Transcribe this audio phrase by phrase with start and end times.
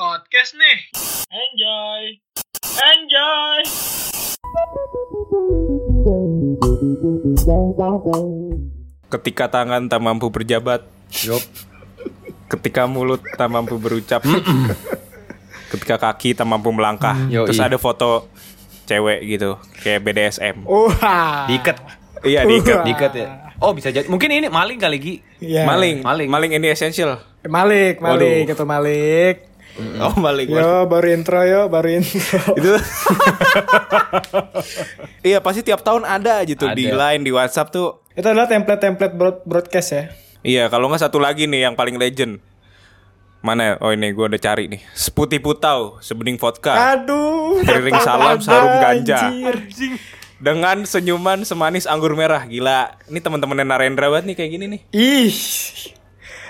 [0.00, 0.78] podcast nih.
[1.28, 2.02] Enjoy.
[2.64, 3.60] Enjoy.
[9.12, 10.88] Ketika tangan tak mampu berjabat,
[11.28, 11.44] Yup.
[12.48, 14.24] ketika mulut tak mampu berucap,
[15.76, 17.44] ketika kaki tak mampu melangkah, Yoi.
[17.52, 18.32] terus ada foto
[18.88, 20.64] cewek gitu, kayak BDSM.
[20.64, 21.44] Wah.
[21.44, 21.76] Diikat.
[22.24, 22.88] Iya diikat.
[22.88, 23.52] Diikat ya.
[23.60, 24.08] Oh bisa jadi.
[24.08, 25.14] Mungkin ini maling kali Gi.
[25.44, 25.68] Iya.
[25.68, 26.28] Maling, Maling.
[26.32, 27.20] maling, ini essential.
[27.44, 29.49] Malik, Malik, itu Malik.
[30.00, 30.48] Oh maling.
[30.48, 32.40] Yo, baru intro yo, baru intro.
[32.58, 32.72] itu
[35.22, 36.96] iya pasti tiap tahun ada aja tuh di Ada.
[36.96, 40.02] line di WhatsApp tuh itu adalah template-template broad- broadcast ya.
[40.42, 42.40] iya kalau nggak satu lagi nih yang paling legend
[43.40, 47.64] mana oh ini gue udah cari nih seputih putau sebening vodka Aduh.
[47.64, 49.18] Beriring tetap salam, ada, sarung ganja.
[49.32, 49.56] anjir.
[50.36, 55.36] dengan senyuman semanis anggur merah gila ini teman-teman Narendra banget nih kayak gini nih Ih.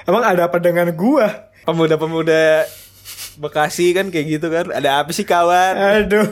[0.02, 1.50] Emang ada apa dengan gua?
[1.60, 2.66] pemuda-pemuda
[3.40, 6.28] Bekasi kan kayak gitu kan ada apa sih kawan Aduh.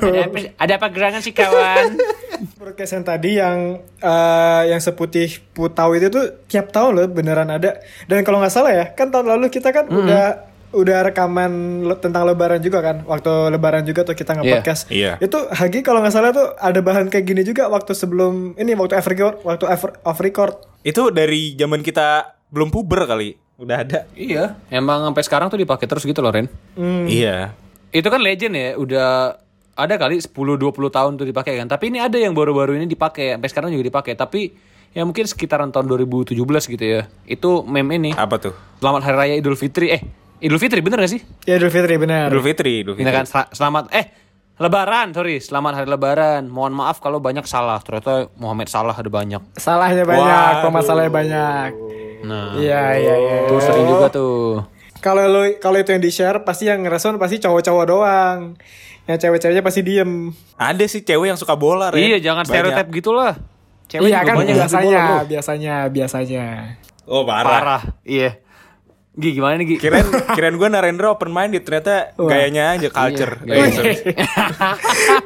[0.54, 1.96] Ada apa gerangan sih kawan?
[2.60, 3.58] Broadcast yang tadi yang
[3.98, 7.80] eh, yang seputih putau itu tuh tiap tahun loh beneran ada.
[8.04, 11.50] Dan kalau nggak salah ya, kan tahun lalu kita kan udah udah rekaman
[11.82, 13.02] le- tentang lebaran juga kan.
[13.02, 14.92] Waktu lebaran juga tuh kita nge-podcast.
[14.92, 15.16] Iya.
[15.18, 18.94] Itu Hagi kalau nggak salah tuh ada bahan kayak gini juga waktu sebelum ini waktu
[18.94, 19.64] off record, waktu
[20.04, 20.54] off record.
[20.84, 24.54] itu dari zaman kita belum puber kali udah ada iya.
[24.70, 26.46] Emang sampai sekarang tuh dipakai terus gitu loh Ren.
[27.04, 27.52] iya
[27.90, 28.70] Itu kan legend ya.
[28.76, 29.34] Udah
[29.74, 30.30] ada kali 10-20
[30.88, 31.66] tahun tuh dipakai kan.
[31.66, 33.34] Tapi ini ada yang baru-baru ini dipakai.
[33.34, 34.14] Sampai sekarang juga dipakai.
[34.14, 34.54] Tapi
[34.90, 36.36] ya mungkin sekitaran tahun 2017
[36.68, 37.02] gitu ya.
[37.24, 38.10] Itu meme ini.
[38.12, 39.90] apa tuh Selamat Hari Raya Idul Fitri.
[39.90, 40.02] Eh,
[40.38, 41.20] Idul Fitri bener gak sih?
[41.42, 42.30] Ya Idul Fitri benar.
[42.30, 44.06] Idul Fitri Idul Ini Fitri kan sel- selamat eh
[44.58, 46.46] Lebaran, sorry, selamat hari Lebaran.
[46.46, 47.78] Mohon maaf kalau banyak salah.
[47.78, 49.38] Ternyata Muhammad salah ada banyak.
[49.54, 50.62] Salahnya banyak, Waduh.
[50.66, 51.70] pemasalahnya banyak.
[52.22, 53.36] Nah, Iya iya iya.
[53.46, 54.62] tuh sering juga tuh.
[54.98, 58.38] Kalau lo kalau itu yang di share pasti yang ngerespon pasti cowok-cowok doang.
[59.06, 60.34] Yang cewek-ceweknya pasti diem.
[60.54, 62.02] ada sih cewek yang suka bola Ren.
[62.02, 62.52] Iya, jangan Banyak.
[62.52, 63.34] stereotip gitulah.
[63.88, 65.26] Cewek iya kan biasanya, bola, bro.
[65.26, 66.44] biasanya, biasanya.
[67.08, 67.82] oh parah, Parah.
[68.04, 68.36] Iya.
[69.18, 69.76] Gi gimana nih Gi?
[69.78, 72.30] kirain kirain gue Narendra open minded ternyata Wah.
[72.30, 73.66] gayanya aja culture Iya, gaya.
[73.66, 73.82] Gitu.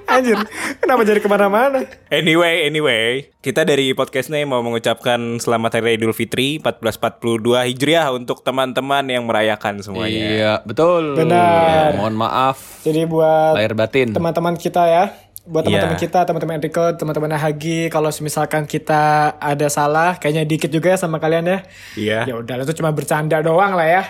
[0.07, 0.39] Anjir,
[0.79, 1.85] kenapa jadi ke mana-mana?
[2.09, 3.09] Anyway, anyway,
[3.39, 9.05] kita dari podcast nih mau mengucapkan selamat hari Raya Idul Fitri 1442 Hijriah untuk teman-teman
[9.07, 10.25] yang merayakan semuanya.
[10.27, 11.13] Iya, betul.
[11.15, 11.93] Benar.
[11.93, 14.13] Ya, mohon maaf Jadi buat lahir batin.
[14.13, 15.05] teman-teman kita ya,
[15.43, 16.05] buat teman-teman Iya.
[16.07, 21.19] kita, teman-teman Enrico, teman-teman Hagi, kalau misalkan kita ada salah, kayaknya dikit juga ya sama
[21.19, 21.59] kalian ya.
[21.99, 22.19] Iya.
[22.31, 24.03] Ya udah, itu cuma bercanda doang lah ya.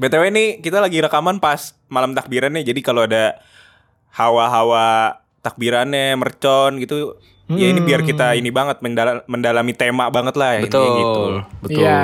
[0.00, 2.72] BTW nih kita lagi rekaman pas malam takbiran nih.
[2.72, 3.36] Jadi kalau ada
[4.10, 7.20] hawa-hawa takbirannya, mercon gitu,
[7.52, 10.88] ya ini biar kita ini banget mendala- mendalami tema banget lah ini Betul.
[10.96, 11.22] gitu.
[11.68, 11.80] Betul.
[11.84, 12.00] Iya.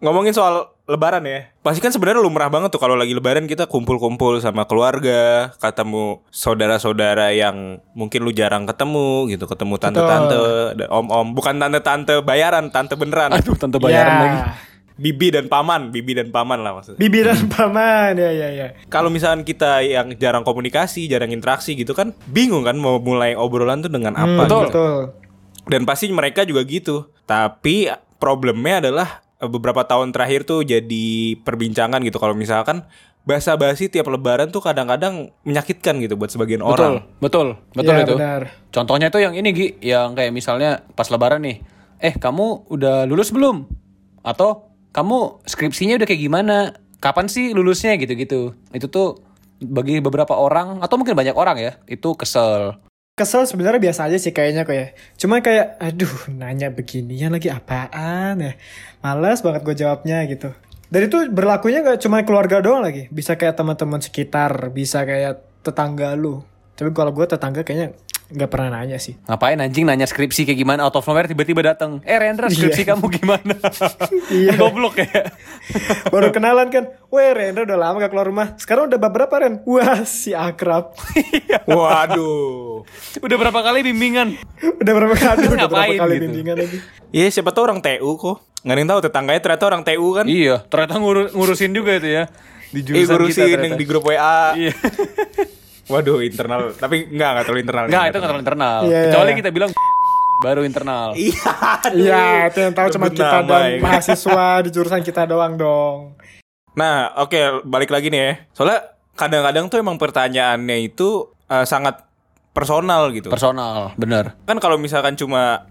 [0.00, 1.50] Ngomongin soal lebaran ya.
[1.62, 7.30] Pasti kan sebenarnya lumrah banget tuh kalau lagi lebaran kita kumpul-kumpul sama keluarga, ketemu saudara-saudara
[7.30, 10.36] yang mungkin lu jarang ketemu gitu, ketemu tante-tante,
[10.90, 13.30] om-om, bukan tante-tante bayaran, tante beneran.
[13.30, 14.20] Aduh, tante bayaran Ya.
[14.22, 14.40] lagi.
[14.92, 17.00] Bibi dan paman, bibi dan paman lah maksudnya.
[17.00, 18.66] Bibi dan paman, ya ya ya.
[18.92, 23.80] Kalau misalkan kita yang jarang komunikasi, jarang interaksi gitu kan, bingung kan mau mulai obrolan
[23.80, 24.68] tuh dengan apa betul, gitu.
[24.68, 24.96] betul.
[25.72, 27.08] Dan pasti mereka juga gitu.
[27.24, 27.88] Tapi
[28.20, 31.06] problemnya adalah beberapa tahun terakhir tuh jadi
[31.42, 32.86] perbincangan gitu kalau misalkan
[33.22, 36.94] basa-basi tiap lebaran tuh kadang-kadang menyakitkan gitu buat sebagian Betul, orang.
[37.22, 38.14] betul, betul Iya, itu.
[38.18, 38.42] benar.
[38.74, 41.62] Contohnya itu yang ini Gi, yang kayak misalnya pas lebaran nih.
[42.02, 43.62] Eh, kamu udah lulus belum?
[44.26, 46.74] Atau kamu skripsinya udah kayak gimana?
[46.98, 48.58] Kapan sih lulusnya gitu-gitu.
[48.74, 49.22] Itu tuh
[49.62, 52.74] bagi beberapa orang atau mungkin banyak orang ya, itu kesel.
[53.12, 54.96] Kesel sebenarnya biasa aja sih kayaknya kok ya.
[55.20, 58.56] Cuma kayak, aduh nanya beginian lagi apaan ya.
[59.04, 60.48] Males banget gue jawabnya gitu.
[60.88, 63.12] Dan itu berlakunya gak cuma keluarga doang lagi.
[63.12, 66.40] Bisa kayak teman-teman sekitar, bisa kayak tetangga lu.
[66.72, 67.92] Tapi kalau gue tetangga kayaknya
[68.32, 69.14] nggak pernah nanya sih.
[69.22, 72.00] Ngapain anjing nanya skripsi kayak gimana out of nowhere tiba-tiba datang.
[72.02, 73.54] Eh Rendra skripsi kamu gimana?
[74.28, 74.56] Iya.
[74.56, 75.28] Goblok ya.
[76.12, 78.46] Baru kenalan kan, weh Rendra udah lama gak keluar rumah.
[78.56, 79.60] Sekarang udah berapa Ren?
[79.62, 80.96] Wah si akrab.
[81.66, 82.82] Waduh.
[83.18, 84.34] Udah berapa kali bimbingan?
[84.58, 86.24] udah berapa kali, udah berapa kali gitu?
[86.26, 86.78] bimbingan lagi.
[87.10, 88.36] Iya siapa tahu orang TU kok.
[88.62, 90.24] Nggak ada yang tahu tetangganya ternyata orang TU kan.
[90.24, 92.24] Iya, ternyata ngur- ngurusin juga itu ya.
[92.72, 93.76] Di Eh jurusan ngurusin kita yang ternyata.
[93.76, 94.38] di grup WA.
[94.56, 94.72] Iya.
[95.90, 96.74] Waduh internal.
[96.74, 97.84] Tapi enggak enggak terlalu internal.
[97.90, 98.80] Enggak, itu nggak terlalu internal.
[98.82, 99.38] Iya, iya, Kecuali iya.
[99.38, 99.70] kita bilang
[100.44, 101.08] baru internal.
[101.14, 101.54] Iya.
[101.94, 103.80] Iya, itu yang tahu cuma kita dan ya.
[103.82, 106.18] mahasiswa di jurusan kita doang dong.
[106.72, 108.32] Nah, oke, balik lagi nih ya.
[108.56, 108.80] Soalnya
[109.18, 112.06] kadang-kadang tuh emang pertanyaannya itu eh, sangat
[112.52, 113.28] personal gitu.
[113.32, 114.36] Personal, bener.
[114.44, 115.68] kan kalau misalkan cuma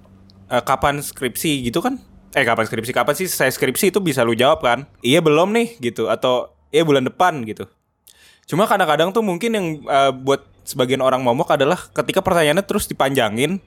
[0.50, 1.98] eh, kapan skripsi gitu kan?
[2.32, 2.92] Eh kapan skripsi?
[2.96, 4.88] Kapan sih saya skripsi itu bisa lu jawab kan?
[5.04, 7.68] Iya belum nih gitu atau iya bulan depan gitu.
[8.52, 13.64] Cuma kadang-kadang tuh mungkin yang eh, buat sebagian orang momok adalah ketika pertanyaannya terus dipanjangin.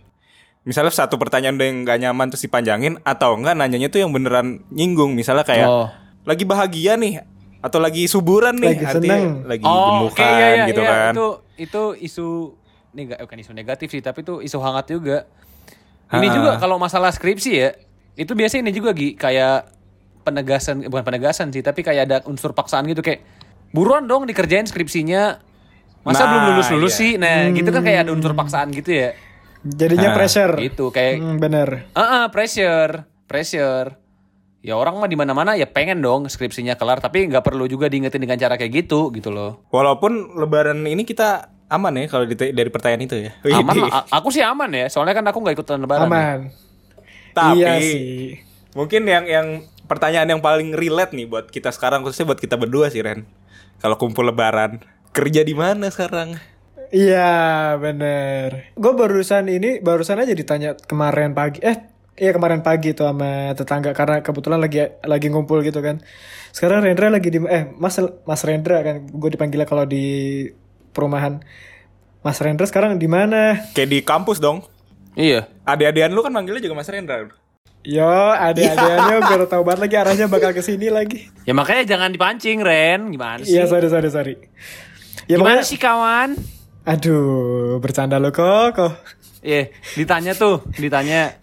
[0.64, 4.60] Misalnya satu pertanyaan udah yang gak nyaman terus dipanjangin atau enggak nanyanya tuh yang beneran
[4.68, 5.16] nyinggung.
[5.16, 5.88] Misalnya kayak Oh.
[6.24, 7.24] lagi bahagia nih
[7.60, 9.24] atau lagi suburan nih, Lagi artinya seneng.
[9.44, 10.88] lagi Oh, gemukan oke, iya, iya, gitu iya.
[10.92, 11.12] kan.
[11.12, 11.26] Itu
[11.56, 12.26] itu isu
[12.92, 15.24] nega, bukan isu negatif sih, tapi itu isu hangat juga.
[16.12, 16.32] Ini Ha.
[16.32, 17.72] juga kalau masalah skripsi ya,
[18.14, 19.68] itu biasanya ini juga Gi, kayak
[20.22, 23.20] penegasan bukan penegasan sih, tapi kayak ada unsur paksaan gitu kayak
[23.74, 25.42] buruan dong dikerjain skripsinya.
[26.00, 27.00] Masa Nah, belum lulus-lulus iya.
[27.00, 27.12] sih?
[27.16, 29.16] Nah, gitu kan kayak ada unsur paksaan gitu ya.
[29.62, 30.52] Jadinya Ah, pressure.
[30.60, 31.88] Gitu kayak Hmm, bener.
[31.90, 33.96] Ah, ah, pressure, pressure.
[34.60, 38.16] Ya orang mah di mana-mana ya pengen dong skripsinya kelar, tapi nggak perlu juga diingetin
[38.18, 39.64] dengan cara kayak gitu, gitu loh.
[39.68, 43.32] Walaupun lebaran ini kita aman ya kalau dari pertanyaan itu ya.
[43.54, 46.04] Aman, aku sih aman ya, soalnya kan aku nggak ikutan lebaran.
[46.04, 46.08] ya.
[46.08, 46.38] Aman.
[47.34, 48.40] Tapi Iya sih.
[48.72, 49.46] mungkin yang yang
[49.84, 53.24] pertanyaan yang paling relate nih buat kita sekarang khususnya buat kita berdua sih Ren.
[53.80, 54.82] Kalau kumpul lebaran,
[55.14, 56.36] kerja di mana sekarang?
[56.94, 58.70] Iya bener.
[58.78, 61.58] Gue barusan ini barusan aja ditanya kemarin pagi.
[61.58, 65.98] Eh iya kemarin pagi tuh sama tetangga karena kebetulan lagi lagi ngumpul gitu kan.
[66.54, 70.46] Sekarang Rendra lagi di eh Mas Mas Rendra kan gue dipanggilnya kalau di
[70.94, 71.42] perumahan.
[72.22, 73.58] Mas Rendra sekarang di mana?
[73.74, 74.62] Kayak di kampus dong.
[75.18, 75.50] Iya.
[75.66, 77.26] Adik-adikan lu kan manggilnya juga Mas Rendra.
[77.84, 81.28] Yo, ada-adanya gue udah tahu banget lagi arahnya bakal ke sini lagi.
[81.44, 83.12] Ya makanya jangan dipancing, Ren.
[83.12, 83.52] Gimana sih?
[83.52, 84.34] Iya, sorry sorry sorry.
[85.28, 86.30] Ya Gimana pokoknya- sih kawan?
[86.84, 88.72] Aduh, bercanda lo kok.
[88.72, 88.92] kok.
[89.44, 91.36] Iya, ditanya tuh, ditanya.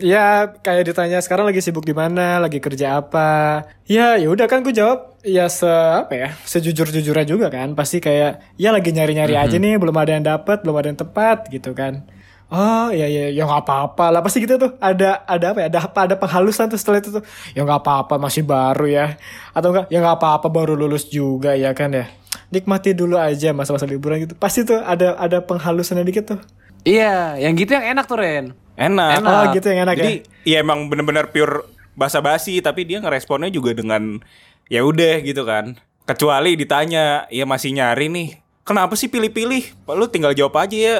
[0.00, 3.62] Ya kayak ditanya sekarang lagi sibuk di mana, lagi kerja apa.
[3.86, 7.78] Ya ya udah kan gue jawab ya se apa ya sejujur jujurnya juga kan.
[7.78, 10.98] Pasti kayak ya lagi nyari nyari aja nih, belum ada yang dapat, belum ada yang
[10.98, 12.02] tepat gitu kan.
[12.50, 15.80] Oh ya ya ya nggak apa-apa lah pasti gitu tuh ada ada apa ya ada
[15.86, 17.22] apa ada penghalusan tuh setelah itu tuh
[17.54, 19.06] ya nggak apa-apa masih baru ya
[19.54, 22.10] atau enggak ya nggak apa-apa baru lulus juga ya kan ya
[22.50, 26.40] nikmati dulu aja masa-masa liburan gitu pasti tuh ada ada penghalusannya dikit tuh
[26.80, 28.56] Iya, yang gitu yang enak tuh, Ren.
[28.80, 29.20] Enak.
[29.20, 29.28] Enak.
[29.28, 30.14] oh gitu yang enak Jadi
[30.48, 34.24] ya ya emang bener-bener pure basa-basi tapi dia ngeresponnya juga dengan
[34.72, 35.76] ya udah gitu kan.
[36.08, 38.28] Kecuali ditanya, ya masih nyari nih.
[38.64, 39.84] Kenapa sih pilih-pilih?
[39.92, 40.96] Lu tinggal jawab aja ya.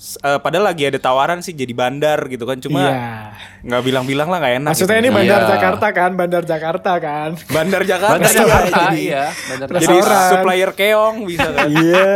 [0.00, 2.56] Eh, padahal lagi ada tawaran sih jadi bandar gitu kan.
[2.56, 3.36] Cuma Iya.
[3.60, 4.70] nggak bilang-bilang lah nggak enak.
[4.72, 5.04] Maksudnya gitu.
[5.04, 5.48] ini Bandar Iya.
[5.52, 7.30] Jakarta kan, Bandar Jakarta kan.
[7.46, 8.14] bandar Jakarta.
[8.16, 9.24] Bandar Iya, Jakarta, jadi- iya.
[9.28, 10.28] Bandar Jadi Jakarta.
[10.30, 11.66] Supplier keong bisa kan.
[11.76, 12.12] Iya,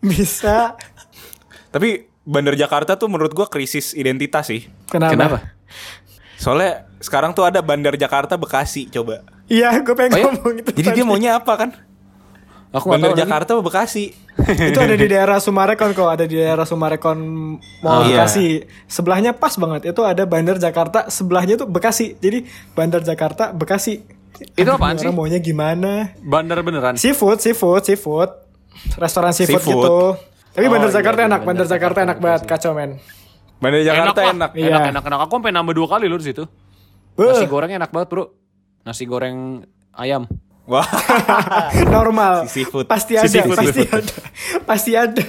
[0.00, 0.56] bisa.
[1.70, 1.88] Tapi
[2.22, 4.66] bandar Jakarta tuh menurut gua krisis identitas sih.
[4.86, 5.14] Kenapa?
[5.14, 5.38] Kenapa?
[6.34, 9.22] Soalnya sekarang tuh ada bandar Jakarta Bekasi coba.
[9.46, 10.26] Iya, gue pengen Oh iya?
[10.26, 10.70] ngomong itu.
[10.72, 11.02] Jadi dia tadi.
[11.04, 11.70] maunya apa kan?
[12.72, 13.20] Aku Bandar lagi.
[13.20, 14.10] Jakarta apa Bekasi?
[14.72, 17.18] Itu ada di daerah Sumarekon kok, ada di daerah Sumarekon
[17.84, 18.24] mau Oh, iya.
[18.24, 18.64] Bekasi.
[18.88, 19.92] Sebelahnya pas banget.
[19.92, 22.16] Itu ada Bandar Jakarta, sebelahnya tuh Bekasi.
[22.16, 24.00] Jadi Bandar Jakarta, Bekasi.
[24.56, 25.14] Itu Aduh, apaan orang sih?
[25.14, 26.16] maunya gimana?
[26.18, 26.96] Bandar beneran.
[26.96, 28.30] Seafood, seafood, seafood.
[28.96, 29.84] Restoran seafood, Seafood.
[29.84, 29.98] gitu.
[30.52, 32.90] Tapi Oh, Bandar iya, Jakarta iya, enak, Bandar Bandar Jakarta Jakarta enak banget, kacau men.
[33.60, 34.32] Bandar Jakarta Lah.
[34.32, 34.50] enak.
[34.52, 34.66] Iya.
[34.66, 35.20] Enak, enak, enak.
[35.28, 36.44] Aku sampai nambah dua kali loh di situ.
[37.12, 37.30] Beuh.
[37.30, 38.24] Nasi gorengnya enak banget, Bro.
[38.82, 39.62] Nasi goreng
[39.92, 40.24] ayam.
[40.66, 40.86] Wah.
[41.94, 42.46] Normal.
[42.46, 42.86] Si seafood.
[42.86, 44.14] Pasti Si ada, seafood, pasti ada.
[44.62, 45.24] Pasti ada.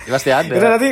[0.00, 0.52] Ya, pasti ada.
[0.52, 0.90] Udah nanti,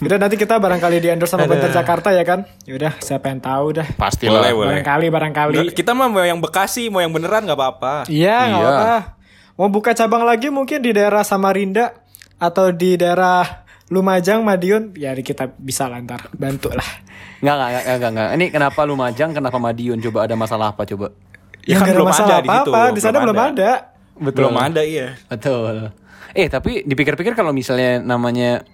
[0.00, 2.48] udah nanti kita barangkali di endorse sama Bandar Jakarta ya kan?
[2.64, 3.86] Yaudah, siapa yang tahu dah.
[3.94, 4.56] Pasti Boleh, lah.
[4.56, 4.68] boleh.
[4.80, 5.58] Barangkali, barangkali.
[5.68, 7.94] Nggak, Kita mah mau yang Bekasi, mau yang beneran nggak apa-apa.
[8.08, 8.72] Iya, nggak Iya.
[8.72, 8.94] apa.
[9.58, 11.92] Mau buka cabang lagi mungkin di daerah Samarinda
[12.38, 16.84] atau di daerah Lumajang, Madiun, ya kita bisa lantar bantu lah.
[17.40, 18.28] Enggak, enggak, enggak, enggak.
[18.36, 19.98] Ini kenapa Lumajang, kenapa Madiun?
[19.98, 21.12] Coba ada masalah apa coba?
[21.68, 23.44] Ya Yang kan nggak belum ada di situ, di sana belum ada.
[23.44, 23.70] ada.
[24.32, 25.06] Belum ada iya.
[25.28, 25.92] Betul.
[26.32, 28.64] Eh, tapi dipikir-pikir kalau misalnya namanya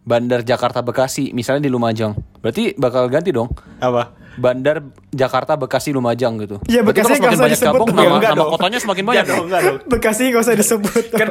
[0.00, 3.48] Bandar Jakarta Bekasi, misalnya di Lumajang, berarti bakal ganti dong.
[3.78, 4.16] Apa?
[4.32, 6.56] Bandar Jakarta Bekasi Lumajang gitu.
[6.66, 8.50] Iya, Bekasi kalau semakin banyak disebut gabung, nama, Enggak nama dong.
[8.52, 9.26] kotanya semakin Enggak banyak.
[9.28, 9.76] dong, enggak dong.
[9.86, 11.04] Bekasi nggak usah disebut.
[11.12, 11.28] Kan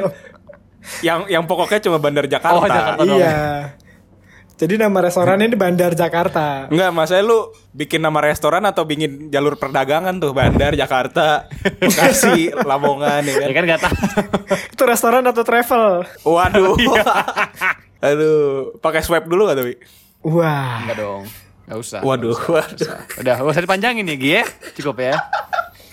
[1.02, 2.56] yang yang pokoknya cuma Bandar Jakarta.
[2.56, 3.02] Oh, Jakarta.
[3.04, 3.38] iya.
[4.60, 6.68] Jadi nama restorannya ini Bandar Jakarta.
[6.68, 11.48] Enggak, maksudnya lu bikin nama restoran atau bikin jalur perdagangan tuh Bandar Jakarta,
[11.80, 13.48] Bekasi, Lamongan ya kan.
[13.48, 13.96] Ya kan nggak tahu.
[14.76, 16.04] Itu restoran atau travel?
[16.28, 16.76] Waduh.
[18.04, 19.80] Aduh, pakai swab dulu gak tapi?
[20.28, 20.84] Wah.
[20.84, 21.22] Enggak dong.
[21.64, 22.00] Enggak usah.
[22.04, 22.90] Waduh, waduh.
[23.16, 24.44] Udah, gak usah dipanjangin ya.
[24.76, 25.16] Cukup ya.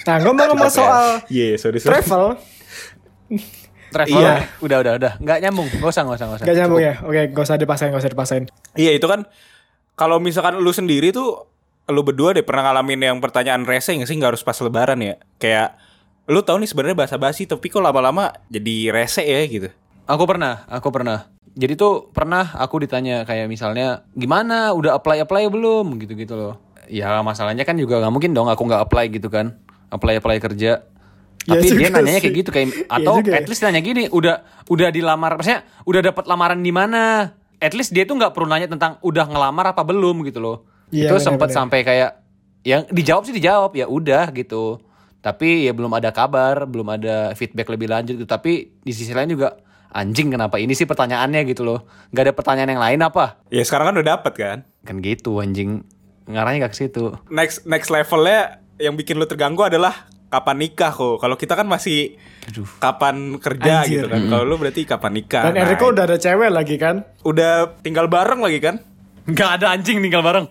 [0.03, 0.75] Nah, ngomong-ngomong ya.
[0.75, 2.03] soal Iya, sorry, sorry.
[2.03, 2.39] travel,
[3.87, 4.19] Travel.
[4.19, 4.35] Iya.
[4.59, 5.11] Udah, udah, udah.
[5.19, 5.67] Enggak nyambung.
[5.71, 6.45] Enggak usah, enggak usah, enggak usah.
[6.47, 6.93] gak nyambung ya?
[7.03, 8.43] Oke, gak usah dipaksain, gak usah dipaksain.
[8.75, 9.25] Iya, itu kan
[9.97, 11.49] kalau misalkan lu sendiri tuh
[11.87, 15.15] lu berdua deh pernah ngalamin yang pertanyaan rese nggak sih nggak harus pas lebaran ya?
[15.39, 15.79] Kayak
[16.27, 19.71] lu tahu nih sebenarnya basa-basi tapi kok lama-lama jadi rese ya gitu.
[20.07, 21.31] Aku pernah, aku pernah.
[21.57, 26.55] Jadi tuh pernah aku ditanya kayak misalnya gimana udah apply apply belum gitu gitu loh.
[26.91, 29.55] Ya masalahnya kan juga nggak mungkin dong aku nggak apply gitu kan.
[29.87, 30.83] Apply apply kerja.
[31.47, 32.23] Iya Tapi dia nanyanya sih.
[32.27, 33.39] kayak gitu kayak Iya atau ya.
[33.39, 34.35] at least nanya gini, udah
[34.67, 37.31] udah dilamar, maksudnya udah dapat lamaran di mana?
[37.57, 40.67] At least dia tuh nggak perlu nanya tentang udah ngelamar apa belum gitu loh.
[40.91, 42.11] Iya, itu benar, sempet sampai kayak
[42.67, 44.83] yang dijawab sih dijawab ya udah gitu.
[45.23, 48.27] Tapi ya belum ada kabar, belum ada feedback lebih lanjut gitu.
[48.27, 49.55] Tapi di sisi lain juga
[49.87, 51.87] anjing kenapa ini sih pertanyaannya gitu loh.
[52.11, 53.39] Gak ada pertanyaan yang lain apa?
[53.47, 54.57] Ya sekarang kan udah dapet kan.
[54.83, 55.87] Kan gitu anjing.
[56.27, 57.15] Ngarahnya gak ke situ.
[57.31, 61.17] Next next levelnya yang bikin lu terganggu adalah kapan nikah kok.
[61.17, 62.15] Kalau kita kan masih
[62.77, 64.03] kapan kerja Anjir.
[64.03, 64.21] gitu kan.
[64.25, 65.43] Kalau lu berarti kapan nikah.
[65.47, 67.03] Dan Nah, udah ada cewek lagi kan?
[67.23, 68.79] udah tinggal bareng lagi kan?
[69.27, 70.47] Gak ada anjing tinggal bareng.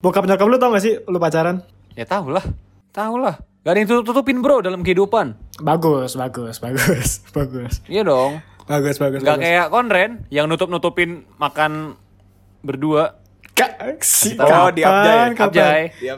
[0.00, 1.60] Bokap nyokap lu tau gak sih lu pacaran?
[1.92, 2.44] Ya tau lah,
[2.90, 3.36] tau lah.
[3.60, 5.36] Gak ada yang tutup-tutupin bro dalam kehidupan.
[5.60, 7.80] Bagus, bagus, bagus, bagus.
[7.84, 8.40] Iya dong.
[8.64, 9.44] Bagus, bagus, Gak bagus.
[9.44, 11.96] kayak konren yang nutup-nutupin makan
[12.60, 13.23] berdua.
[13.54, 14.82] Kak, si Oh, di Abjay.
[14.82, 15.46] kapan, kapan?
[15.46, 15.82] Abjay.
[15.94, 16.12] Iya,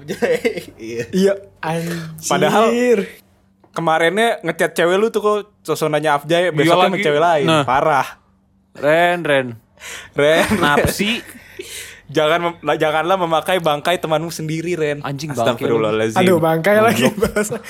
[0.74, 1.04] Iya.
[1.12, 2.24] Iya, anjir.
[2.24, 2.72] Padahal-
[3.70, 7.44] Kemarinnya ngechat cewek lu tuh kok sosonanya Afjay besoknya sama cewek lain.
[7.44, 7.64] Nah.
[7.68, 8.08] Parah.
[8.72, 9.46] Ren, Ren.
[10.16, 11.20] Ren, Kenapa sih?
[12.16, 15.04] jangan mem- janganlah memakai bangkai temanmu sendiri, Ren.
[15.04, 15.68] Anjing bangkai.
[16.16, 17.60] Aduh, bangkai lagi bahasa.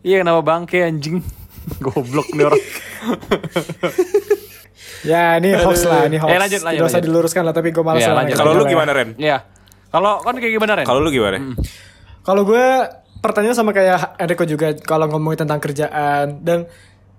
[0.00, 1.20] Iya kenapa bangke anjing?
[1.84, 2.62] Goblok nih orang.
[5.02, 6.30] Ya, ini hoax lah, ini hoax.
[6.30, 7.06] Eh, lanjut, lanjut, Tidak usah lanjut.
[7.06, 8.22] diluruskan lah, tapi gue malas Iya, lanjut.
[8.28, 8.70] nanya Kalau lu ya.
[8.70, 9.08] gimana, Ren?
[9.16, 9.38] Iya.
[9.88, 10.86] Kalau kan kayak gimana Ren?
[10.86, 11.36] Kalau lu gimana?
[12.22, 12.64] Kalau gue
[13.18, 16.66] pertanyaan sama kayak Enrico juga kalau ngomongin tentang kerjaan dan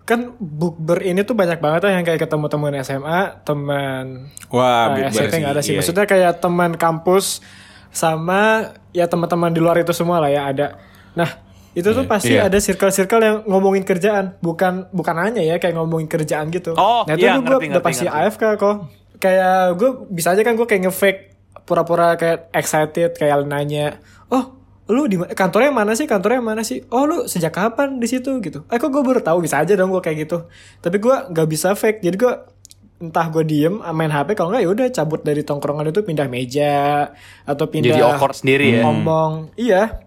[0.04, 4.04] kan bukber ini tuh banyak banget ya yang kayak ketemu teman SMA, teman
[4.50, 5.72] Wah, eh, bukber SMP nggak ada sih.
[5.72, 7.40] Iya, Maksudnya kayak teman kampus
[7.88, 8.42] sama
[8.90, 10.68] ya teman-teman di luar itu semua lah ya ada.
[11.14, 11.30] Nah
[11.74, 12.48] itu tuh pasti Iya.
[12.48, 16.74] ada circle-circle yang ngomongin kerjaan, bukan bukan hanya ya kayak ngomongin kerjaan gitu.
[16.74, 18.22] Oh, nah itu iya, tuh gue udah pasti ngerti.
[18.30, 18.76] AFK kok.
[19.18, 21.20] Kayak gue bisa aja kan gue kayak ngefake
[21.64, 23.98] pura-pura kayak excited kayak nanya,
[24.30, 24.54] oh
[24.84, 26.04] lu di kantornya mana sih?
[26.04, 26.84] Kantornya mana sih?
[26.92, 28.38] Oh lu sejak kapan di situ?
[28.38, 28.68] gitu.
[28.68, 29.40] Eh kok gue baru tahu?
[29.42, 30.52] Bisa aja dong gue kayak gitu.
[30.78, 32.04] Tapi gue nggak bisa fake.
[32.04, 32.34] Jadi gue
[33.00, 37.12] entah gue diem main hp kalau nggak ya udah cabut dari tongkrongan itu pindah meja
[37.44, 38.84] atau pindah Jadi awkward sendiri ya.
[38.84, 39.56] ngomong.
[39.56, 40.04] Iya.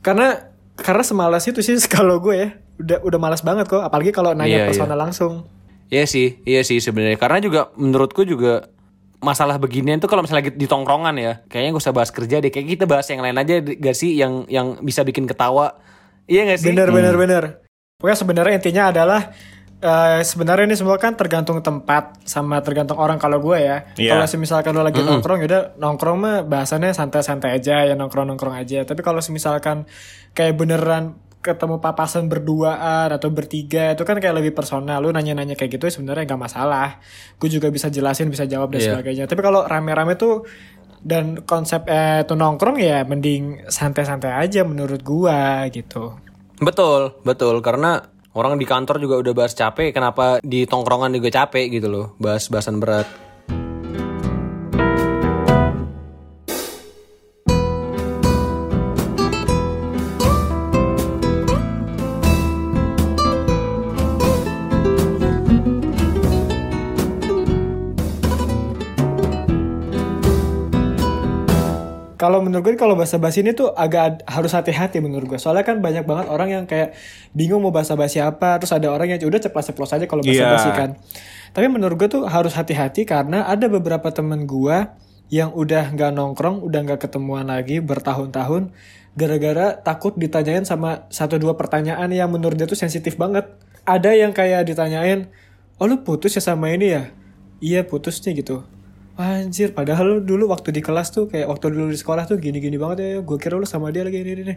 [0.00, 0.51] Karena
[0.82, 2.48] karena semalas itu sih kalau gue ya
[2.82, 5.46] udah udah malas banget kok apalagi kalau nanya Iya, personal langsung
[5.92, 7.20] Iya sih, iya sih sebenarnya.
[7.20, 8.64] Karena juga menurutku juga
[9.20, 12.48] masalah beginian tuh kalau misalnya lagi di tongkrongan ya, kayaknya gak usah bahas kerja deh.
[12.48, 15.76] Kayak kita bahas yang lain aja gak sih yang yang bisa bikin ketawa.
[16.24, 16.72] Iya gak sih?
[16.72, 17.44] bener bener bener
[18.02, 19.30] pokoknya sebenarnya intinya adalah
[19.82, 23.90] eh, sebenarnya ini semua kan tergantung tempat sama tergantung orang kalau gue ya.
[23.98, 24.14] Iya.
[24.14, 28.86] kalau misalkan lo lagi nongkrong yaudah nongkrong mah bahasannya santai-santai aja ya nongkrong nongkrong aja.
[28.86, 29.84] Tapi kalau misalkan
[30.32, 35.02] kayak beneran ketemu papasan berduaan atau bertiga itu kan kayak lebih personal.
[35.02, 37.02] Lu nanya-nanya kayak gitu sebenarnya nggak masalah.
[37.42, 38.88] Gue juga bisa jelasin bisa jawab dan Iya.
[38.94, 39.24] sebagainya.
[39.26, 40.46] Tapi kalau rame-rame tuh
[41.02, 46.14] dan konsep eh, tuh nongkrong ya mending santai-santai aja menurut gua gitu.
[46.62, 47.58] Betul, betul.
[47.58, 47.98] Karena
[48.36, 52.48] orang di kantor juga udah bahas capek, kenapa di tongkrongan juga capek gitu loh, bahas
[52.48, 53.31] bahasan berat.
[72.22, 75.40] Kalau menurut gue kalau bahasa basi ini tuh agak harus hati-hati menurut gue.
[75.42, 76.94] Soalnya kan banyak banget orang yang kayak
[77.34, 78.62] bingung mau bahasa basi apa.
[78.62, 80.54] Terus ada orang yang "Ya udah ceplos-ceplos aja kalau bahasa Iya.
[80.54, 80.90] basi kan.
[81.50, 84.86] Tapi menurut gue tuh harus hati-hati karena ada beberapa temen gue
[85.34, 88.70] yang udah nggak nongkrong, udah nggak ketemuan lagi bertahun-tahun.
[89.18, 93.50] Gara-gara takut ditanyain sama satu dua pertanyaan yang menurut dia tuh sensitif banget.
[93.82, 95.26] Ada yang kayak ditanyain,
[95.82, 97.10] oh lu putus ya sama ini ya?
[97.58, 98.62] Iya putus nih gitu.
[99.12, 102.80] Anjir, padahal lu dulu waktu di kelas tuh kayak waktu dulu di sekolah tuh gini-gini
[102.80, 103.10] banget ya.
[103.20, 104.54] Gue kira lu sama dia lagi ini ini.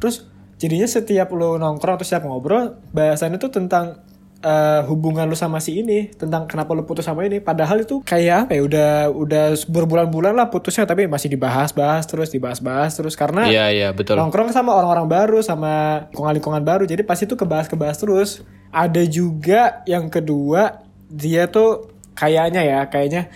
[0.00, 0.24] Terus
[0.56, 4.00] jadinya setiap lu nongkrong atau setiap ngobrol, bahasannya tuh tentang
[4.40, 7.44] eh, hubungan lu sama si ini, tentang kenapa lu putus sama ini.
[7.44, 8.62] Padahal itu kayak apa ya?
[8.64, 14.16] Udah udah berbulan-bulan lah putusnya, tapi masih dibahas-bahas terus, dibahas-bahas terus karena Iya, iya, betul.
[14.16, 18.30] nongkrong sama orang-orang baru sama lingkungan-lingkungan baru jadi pasti tuh kebahas-kebahas terus
[18.72, 20.80] ada juga yang kedua
[21.12, 23.32] dia tuh kayaknya ya kayaknya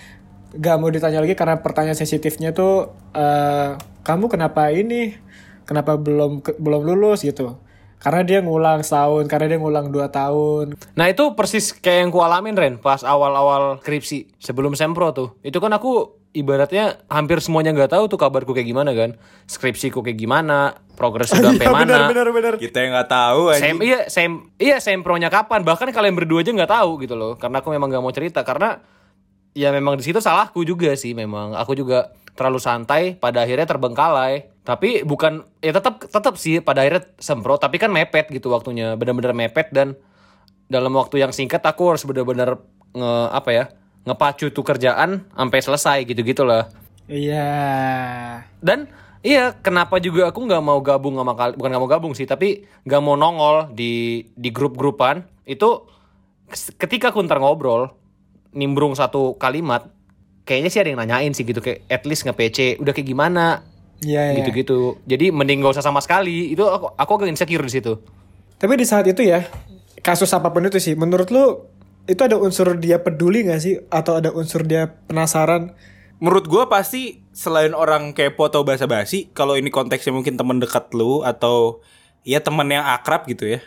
[0.55, 5.17] gak mau ditanya lagi karena pertanyaan sensitifnya tuh eh kamu kenapa ini?
[5.63, 7.57] Kenapa belum ke- belum lulus gitu?
[7.97, 10.75] Karena dia ngulang setahun karena dia ngulang dua tahun.
[10.93, 15.39] Nah itu persis kayak yang ku alamin Ren pas awal-awal skripsi sebelum sempro tuh.
[15.41, 19.15] Itu kan aku ibaratnya hampir semuanya nggak tahu tuh kabarku kayak gimana kan.
[19.47, 21.87] Skripsiku kayak gimana, progres udah sampai Iya, mana.
[21.87, 25.63] bener bener bener Kita yang nggak tahu Sem iya sem iya sempronya kapan?
[25.63, 27.39] Bahkan kalian berdua aja nggak tahu gitu loh.
[27.39, 28.43] Karena aku memang nggak mau cerita.
[28.43, 28.83] Karena
[29.53, 31.57] ya memang di situ salahku juga sih memang.
[31.57, 34.53] Aku juga terlalu santai pada akhirnya terbengkalai.
[34.63, 39.35] Tapi bukan ya tetap tetap sih pada akhirnya semprot, tapi kan mepet gitu waktunya, benar-benar
[39.35, 39.75] mepet.
[39.75, 39.99] Dan
[40.71, 43.65] dalam waktu yang singkat aku harus benar-benar nge apa ya
[44.03, 46.71] ngepacu tuh kerjaan sampai selesai gitu-gitu lah.
[47.11, 47.51] Iya.
[48.63, 48.87] Dan
[49.23, 52.67] iya kenapa juga aku nggak mau gabung sama kalian bukan nggak mau gabung sih tapi
[52.87, 55.27] nggak mau nongol di di grup-grupan.
[55.43, 55.91] Itu
[56.79, 58.02] ketika aku ntar ngobrol
[58.53, 59.89] nimbrung satu kalimat
[60.45, 63.67] kayaknya sih ada yang nanyain sih gitu kayak at least nge-PC udah kayak gimana
[64.03, 64.43] Iya, iya.
[64.43, 68.03] gitu-gitu jadi mending gak usah sama sekali itu aku aku agak insecure di situ
[68.63, 69.43] Tapi di saat itu ya,
[70.07, 71.67] kasus apa pun itu sih, menurut lu
[72.07, 73.83] itu ada unsur dia peduli gak sih?
[73.91, 75.75] Atau ada unsur dia penasaran?
[76.23, 81.27] Menurut gua pasti selain orang kepo atau basa-basi, kalau ini konteksnya mungkin teman dekat lu
[81.27, 81.83] atau
[82.23, 83.67] ya teman yang akrab gitu ya.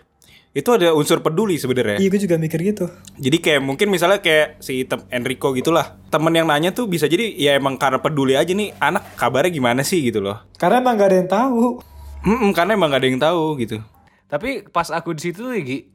[0.55, 1.99] Itu ada unsur peduli sebenarnya.
[1.99, 2.87] Iya, gue juga mikir gitu.
[3.19, 5.99] Jadi kayak mungkin misalnya kayak si tem- Enrico gitulah.
[6.07, 9.83] Temen yang nanya tuh bisa jadi ya emang karena peduli aja nih anak kabarnya gimana
[9.83, 10.39] sih gitu loh.
[10.55, 11.83] Karena emang gak ada yang tahu.
[12.23, 13.77] Mm-mm, karena emang gak ada yang tahu gitu.
[14.25, 15.85] tapi pas aku di situ tuh Gi,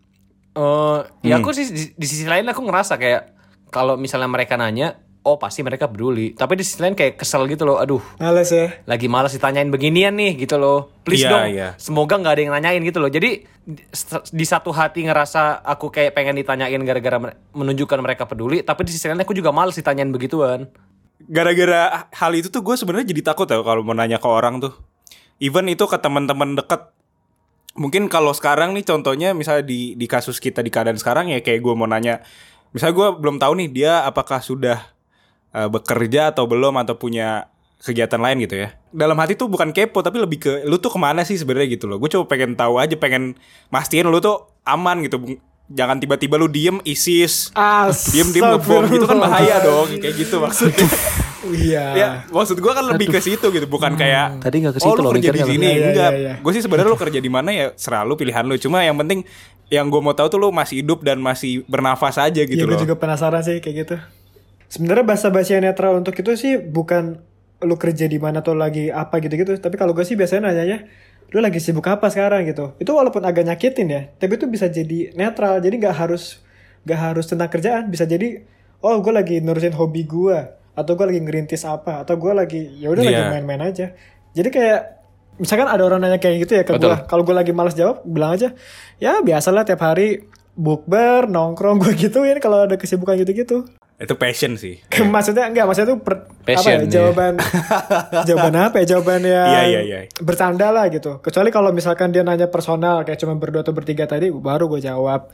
[0.54, 3.34] eh ya aku sih di, di sisi lain aku ngerasa kayak
[3.74, 7.62] kalau misalnya mereka nanya oh pasti mereka peduli tapi di sisi lain kayak kesel gitu
[7.62, 8.72] loh aduh Males ya.
[8.84, 10.88] lagi malas ditanyain beginian nih gitu loh.
[11.00, 11.44] Please Iya, dong.
[11.48, 11.68] iya.
[11.76, 13.08] Semoga nggak ada yang nanyain gitu loh.
[13.08, 13.44] Jadi
[14.30, 18.92] di, satu hati ngerasa aku kayak pengen ditanyain gara-gara men- menunjukkan mereka peduli, tapi di
[18.92, 20.68] sisi lain aku juga males ditanyain begituan.
[21.20, 24.72] Gara-gara hal itu tuh gue sebenarnya jadi takut ya kalau mau nanya ke orang tuh.
[25.36, 26.92] Even itu ke teman-teman deket.
[27.74, 31.60] Mungkin kalau sekarang nih contohnya misalnya di di kasus kita di keadaan sekarang ya kayak
[31.60, 32.20] gue mau nanya.
[32.70, 34.90] Misalnya gue belum tahu nih dia apakah sudah
[35.54, 38.76] eh, bekerja atau belum atau punya kegiatan lain gitu ya.
[38.92, 41.88] Dalam hati tuh bukan kepo tapi lebih ke lu tuh ke mana sih sebenarnya gitu
[41.88, 41.96] loh.
[41.96, 43.34] Gue coba pengen tahu aja pengen
[43.72, 45.40] mastiin lu tuh aman gitu.
[45.70, 47.54] Jangan tiba-tiba lu diem ISIS
[48.10, 50.88] diem diem ngebom gitu kan bahaya dong kayak gitu maksudnya.
[51.40, 51.84] Iya.
[51.96, 55.16] ya maksud gua kan lebih ke situ gitu bukan kayak Tadi nggak ke oh lu
[55.16, 55.72] kerja di sini loh.
[55.72, 56.32] Iya, iya, enggak iya.
[56.36, 59.24] gue sih sebenarnya lu kerja di mana ya selalu pilihan lu cuma yang penting
[59.72, 62.76] yang gue mau tahu tuh lu masih hidup dan masih bernafas aja gitu Iya, gue
[62.76, 63.96] loh juga penasaran sih kayak gitu.
[64.70, 67.18] Sebenarnya bahasa basi yang netral untuk itu sih bukan
[67.60, 69.58] lu kerja di mana atau lagi apa gitu-gitu.
[69.58, 70.86] Tapi kalau gue sih biasanya nanyanya,
[71.34, 72.78] lu lagi sibuk apa sekarang gitu.
[72.78, 75.58] Itu walaupun agak nyakitin ya, tapi itu bisa jadi netral.
[75.58, 76.38] Jadi nggak harus
[76.86, 77.90] nggak harus tentang kerjaan.
[77.90, 78.46] Bisa jadi,
[78.80, 80.38] oh gue lagi nurusin hobi gue,
[80.72, 83.30] atau gue lagi ngerintis apa, atau gue lagi ya udah lagi Iya.
[83.34, 83.92] main-main aja.
[84.32, 84.80] Jadi kayak
[85.36, 88.38] misalkan ada orang nanya kayak gitu ya ke gue, kalau gue lagi malas jawab, bilang
[88.38, 88.54] aja,
[88.96, 93.66] ya biasalah tiap hari bukber, nongkrong gue gituin kalau ada kesibukan gitu-gitu.
[94.00, 94.80] Itu passion sih
[95.14, 96.88] maksudnya enggak, maksudnya tuh per- Passion, apa ya, iya.
[96.90, 97.32] jawaban
[98.28, 98.84] jawaban apa ya?
[98.88, 99.98] Jawaban yang Iya, iya, iya.
[100.18, 101.20] bercanda lah gitu.
[101.20, 105.28] Kecuali kalau misalkan dia nanya personal kayak cuma berdua atau bertiga tadi baru gue jawab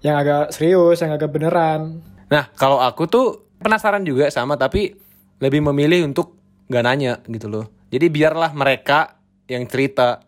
[0.00, 2.02] yang agak serius, yang agak beneran.
[2.26, 3.26] Nah, kalau aku tuh
[3.56, 4.98] penasaran juga sama tapi
[5.38, 6.34] lebih memilih untuk
[6.66, 7.66] nggak nanya gitu loh.
[7.88, 10.20] Jadi biarlah mereka yang cerita.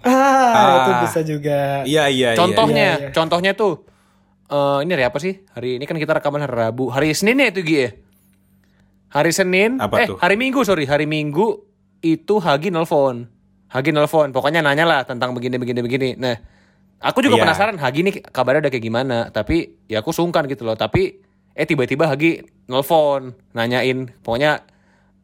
[0.00, 0.10] Ah,
[0.52, 0.74] Ah.
[0.78, 1.82] itu bisa juga.
[1.84, 2.38] iya iya iya.
[2.38, 3.10] Contohnya, Iya, iya.
[3.10, 3.82] contohnya tuh
[4.52, 5.40] eh ini hari apa sih?
[5.56, 6.92] Hari ini kan kita rekaman hari Rabu.
[6.92, 7.90] Hari Senin ya itu Gi ya?
[9.12, 10.16] Hari Senin, Apa eh tuh?
[10.20, 11.60] hari Minggu sorry, hari Minggu
[12.00, 13.28] itu Hagi nelfon.
[13.68, 16.08] Hagi nelfon, pokoknya nanya lah tentang begini begini begini.
[16.16, 16.36] Nah,
[17.00, 17.44] aku juga Iya.
[17.44, 19.18] penasaran Hagi nih kabarnya udah kayak gimana.
[19.28, 20.76] Tapi ya aku sungkan gitu loh.
[20.76, 21.20] Tapi
[21.52, 24.64] eh tiba-tiba Hagi nelfon, nanyain, pokoknya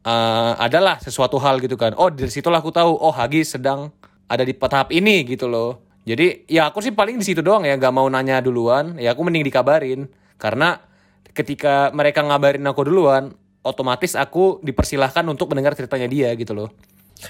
[0.05, 1.97] eh adalah sesuatu hal gitu kan.
[1.97, 3.89] Oh dari situlah aku tahu, oh Hagi sedang
[4.29, 5.81] ada di tahap ini gitu loh.
[6.09, 8.97] Jadi ya aku sih paling di situ doang ya, nggak mau nanya duluan.
[8.97, 10.09] Ya aku mending dikabarin
[10.41, 10.81] karena
[11.37, 16.73] ketika mereka ngabarin aku duluan, otomatis aku dipersilahkan untuk mendengar ceritanya dia gitu loh.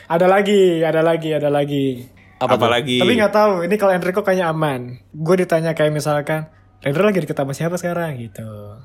[0.07, 2.07] Ada lagi, ada lagi, ada lagi.
[2.39, 2.71] Apa tuh?
[2.71, 5.03] apalagi Tapi nggak tahu, ini kalau Enrico kayaknya aman.
[5.11, 6.47] Gue ditanya kayak misalkan,
[6.79, 8.79] Rendra lagi deket sama siapa sekarang gitu.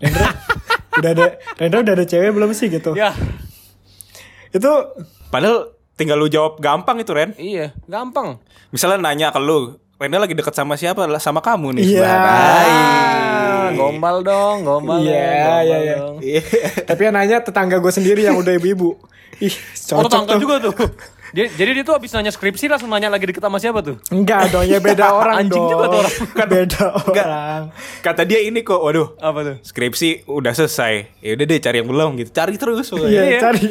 [0.00, 0.32] Rendra
[1.04, 1.26] udah ada,
[1.60, 2.96] Rendra udah ada cewek belum sih gitu?
[2.96, 3.12] Ya,
[4.54, 4.70] Itu
[5.28, 8.38] padahal tinggal lu jawab gampang itu Ren iya, gampang.
[8.70, 12.02] misalnya nanya ke lu Rena lagi deket sama siapa sama kamu nih Iya.
[12.02, 12.34] sebenarnya.
[12.34, 15.96] Ah, gombal dong, gombal Iya, ya, iya, iya.
[15.96, 16.16] dong.
[16.84, 18.98] Tapi yang nanya tetangga gue sendiri yang udah ibu-ibu.
[19.38, 19.54] Ih,
[19.94, 20.40] Oh, cocok tetangga tuh.
[20.42, 20.74] juga tuh.
[21.34, 23.98] Dia, jadi dia tuh abis nanya skripsi langsung nanya lagi deket sama siapa tuh?
[24.08, 25.66] Enggak dong, ya beda orang Anjing dong.
[25.68, 26.14] juga tuh orang.
[26.54, 27.26] beda Enggak.
[27.26, 27.62] orang.
[28.00, 29.56] kata dia ini kok waduh Apa tuh?
[29.60, 32.86] skripsi udah selesai ya udah deh cari yang belum gitu cari terus.
[32.88, 33.38] Iya, Iya.
[33.42, 33.66] cari.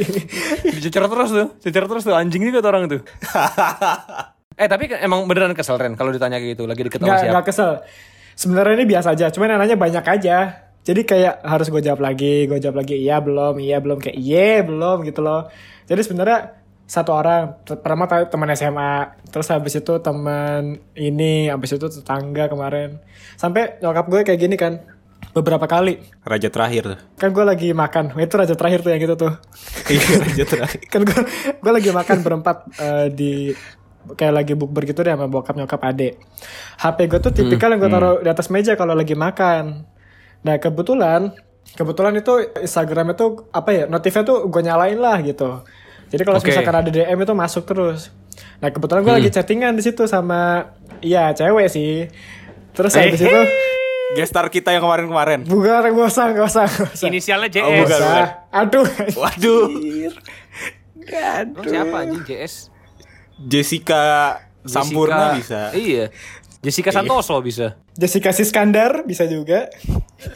[0.70, 3.02] Dicecer terus tuh, cecer terus tuh anjing juga tuh orang tuh.
[4.54, 7.18] eh tapi kan emang beneran kesel Ren kalau ditanya kayak gitu lagi deket sama Enggak,
[7.18, 7.32] siapa?
[7.32, 7.72] enggak kesel.
[8.34, 10.38] Sebenarnya ini biasa aja, cuman yang nanya banyak aja.
[10.84, 14.60] Jadi kayak harus gue jawab lagi, gue jawab lagi, iya belum, iya belum, kayak iya
[14.60, 15.48] belum gitu loh.
[15.86, 16.63] Jadi sebenarnya
[16.94, 23.02] satu orang, pertama teman SMA, terus habis itu teman ini, habis itu tetangga kemarin.
[23.34, 24.78] Sampai nyokap gue kayak gini kan,
[25.34, 25.98] beberapa kali.
[26.22, 27.00] Raja terakhir tuh.
[27.18, 28.14] Kan gue lagi makan.
[28.22, 29.34] Itu raja terakhir tuh yang gitu tuh.
[29.90, 30.80] Iya, raja terakhir.
[30.94, 31.20] kan gue
[31.58, 33.34] gue lagi makan berempat eh, di
[34.14, 36.22] kayak lagi bukber gitu deh sama bokap nyokap adek.
[36.78, 39.90] HP gue tuh tipikal yang gue taruh di atas meja kalau lagi makan.
[40.46, 41.34] Nah kebetulan
[41.74, 45.66] kebetulan itu Instagram itu apa ya notifnya tuh gue nyalain lah gitu.
[46.14, 46.54] Jadi kalau Oke.
[46.54, 48.14] misalkan ada DM itu masuk terus.
[48.62, 50.70] Nah kebetulan gue lagi chattingan di situ sama
[51.02, 52.06] iya cewek sih.
[52.72, 53.42] Terus habis itu
[54.14, 55.42] Gestar kita yang kemarin-kemarin.
[55.44, 57.08] bukan gak usah gak usah gak usah.
[57.10, 57.66] Inisialnya JS.
[57.66, 58.28] Oh, bukan, bukan.
[58.54, 58.88] Aduh.
[59.18, 59.64] Waduh.
[61.02, 62.70] Emang siapa anjing JS?
[63.42, 64.04] Jessica
[64.64, 65.62] Sampurna Jessica- bisa.
[65.74, 66.06] Iya.
[66.62, 67.76] Jessica Santoso bisa.
[67.94, 69.68] Jessica Siskandar bisa juga.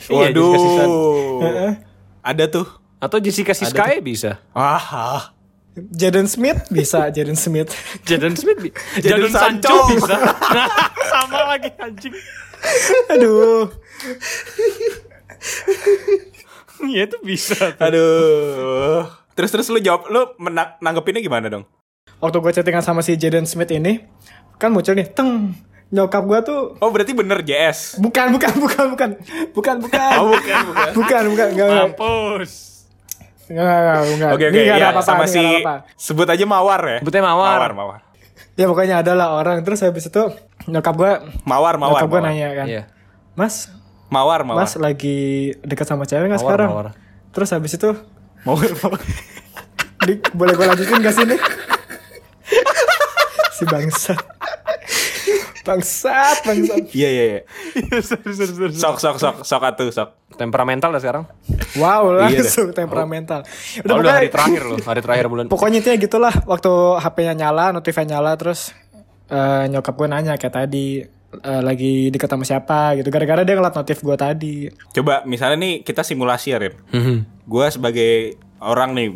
[0.10, 1.78] Iya, Waduh.
[2.20, 2.68] Ada tuh.
[2.98, 4.42] Atau Jessica Siskae bisa.
[4.52, 5.32] Ah,
[5.78, 7.70] Jaden Smith bisa Jaden Smith.
[8.04, 9.94] Jadon Smith bi- Jadon Jadon Sancho Sancho.
[9.94, 10.16] bisa.
[11.12, 12.14] Sama lagi anjing.
[13.10, 13.70] Aduh.
[16.80, 17.74] Iya itu bisa.
[17.76, 19.10] aduh.
[19.34, 21.66] Terus terus lu jawab lu menak nanggepinnya gimana dong?
[22.18, 24.06] Waktu gue chattingan sama si Jaden Smith ini,
[24.56, 25.58] kan muncul nih, teng.
[25.88, 27.98] Nyokap gue tuh Oh berarti bener JS.
[27.98, 29.10] bukan bukan bukan bukan
[29.56, 30.90] bukan bukan Oh bukan bukan.
[30.94, 32.77] bukan bukan enggak Mampus.
[33.48, 35.44] Enggak enggak enggak Oke Ini oke ya apa-apa, sama ini si
[35.98, 36.98] sebut aja Mawar ya.
[37.00, 37.58] Sebutnya Mawar.
[37.58, 38.00] Mawar Mawar.
[38.54, 40.24] ya pokoknya adalah orang terus habis itu
[40.66, 41.12] nyokap gue
[41.44, 42.02] Mawar Mawar.
[42.02, 42.84] nyokap gue nanya kan Iya.
[43.34, 43.70] mas
[44.08, 44.64] Mawar Mawar.
[44.64, 45.18] mas lagi
[45.62, 46.88] dekat sama cewek nggak Mawar, sekarang mawar.
[47.30, 47.94] terus habis itu
[48.44, 49.02] Mawar Mawar.
[50.00, 51.38] di, boleh gue lanjutin gak sih nih
[53.52, 54.20] si bangsat
[55.68, 57.42] bangsat bangsat Iya iya iya.
[58.72, 60.10] Sok sok sok sok atuh sok.
[60.34, 61.24] Temperamental dah sekarang.
[61.76, 63.44] Wow Iya langsung temperamental.
[63.80, 65.46] Udah, Oh, udah hari terakhir loh, hari terakhir bulan.
[65.48, 66.34] pokoknya intinya gitulah.
[66.44, 68.72] Waktu HP-nya nyala, notifnya nyala, terus
[69.28, 71.04] eh, nyokap gue nanya kayak tadi
[71.34, 73.08] eh, lagi deket sama siapa gitu.
[73.08, 74.56] Gara-gara dia ngeliat notif gue tadi.
[74.92, 76.74] Coba misalnya nih kita simulasi ya Rin.
[77.44, 79.08] Gua sebagai orang nih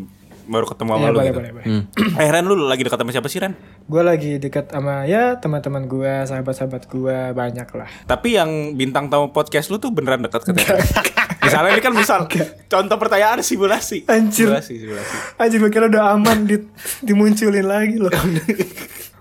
[0.46, 1.40] baru ketemu sama Iya lu boleh gitu.
[1.40, 1.66] boleh boleh.
[2.22, 3.54] Eh Ren lu lagi dekat sama siapa sih Ren?
[3.84, 7.90] Gue lagi deket sama ya teman-teman gue, sahabat-sahabat gue banyak lah.
[8.06, 10.80] Tapi yang bintang tamu podcast lu tuh beneran dekat katanya.
[11.42, 12.30] Misalnya ini kan misal
[12.68, 14.06] contoh pertanyaan simulasi.
[14.06, 14.46] Anjir.
[14.46, 15.16] Simulasi, simulasi.
[15.36, 16.56] Anjir gue kira udah aman di,
[17.02, 18.14] dimunculin lagi loh.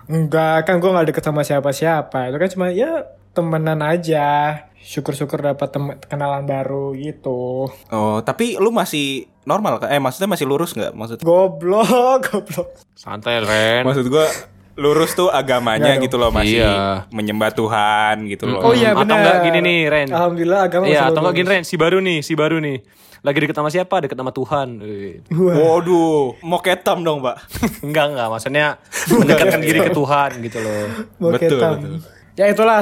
[0.05, 2.29] Enggak, kan gue gak deket sama siapa-siapa.
[2.29, 4.53] Itu kan cuma ya temenan aja.
[4.77, 7.69] Syukur-syukur dapat tem- kenalan baru gitu.
[7.89, 9.89] Oh, tapi lu masih normal kan?
[9.89, 10.91] Eh, maksudnya masih lurus nggak?
[10.91, 11.87] Maksud Goblok,
[12.23, 12.67] goblok.
[12.93, 13.81] Santai Ren.
[13.83, 14.27] maksud gua
[14.73, 17.05] lurus tuh agamanya gitu loh masih Iya.
[17.09, 18.61] menyembah Tuhan gitu loh.
[18.61, 19.17] Oh iya Atau benar.
[19.19, 20.07] enggak gini nih, Ren.
[20.09, 22.77] Alhamdulillah agama Iya, atau enggak gini Ren, si baru nih, si baru nih.
[23.21, 23.95] Lagi deket sama siapa?
[23.99, 24.81] Deket sama Tuhan.
[25.29, 25.53] Wah.
[25.77, 27.37] Waduh, mau ketam dong, Pak.
[27.81, 28.27] Enggak, enggak.
[28.27, 28.65] Maksudnya
[29.11, 30.81] mendekatkan diri ke Tuhan gitu loh.
[31.19, 31.73] Mau Betul, ketam.
[31.77, 31.93] betul.
[32.33, 32.81] Ya itulah.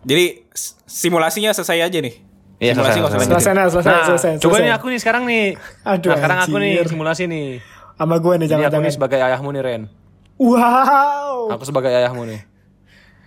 [0.00, 0.24] Jadi
[0.86, 2.14] simulasinya selesai aja nih.
[2.64, 3.20] Iya, Simulasi selesai, nggak usah selesai.
[3.20, 3.34] lanjutin.
[3.36, 4.64] Selesai, nah, selesai, Nah, selesai, coba selesai.
[4.64, 5.46] nih aku nih sekarang nih.
[5.84, 7.48] Aduh, nah, sekarang aku nih simulasi nih.
[7.94, 8.82] Sama gue nih Ini aku jangan-jangan.
[8.82, 9.82] nih sebagai ayahmu nih, Ren.
[10.36, 11.50] Wow.
[11.50, 12.40] Aku sebagai ayahmu nih.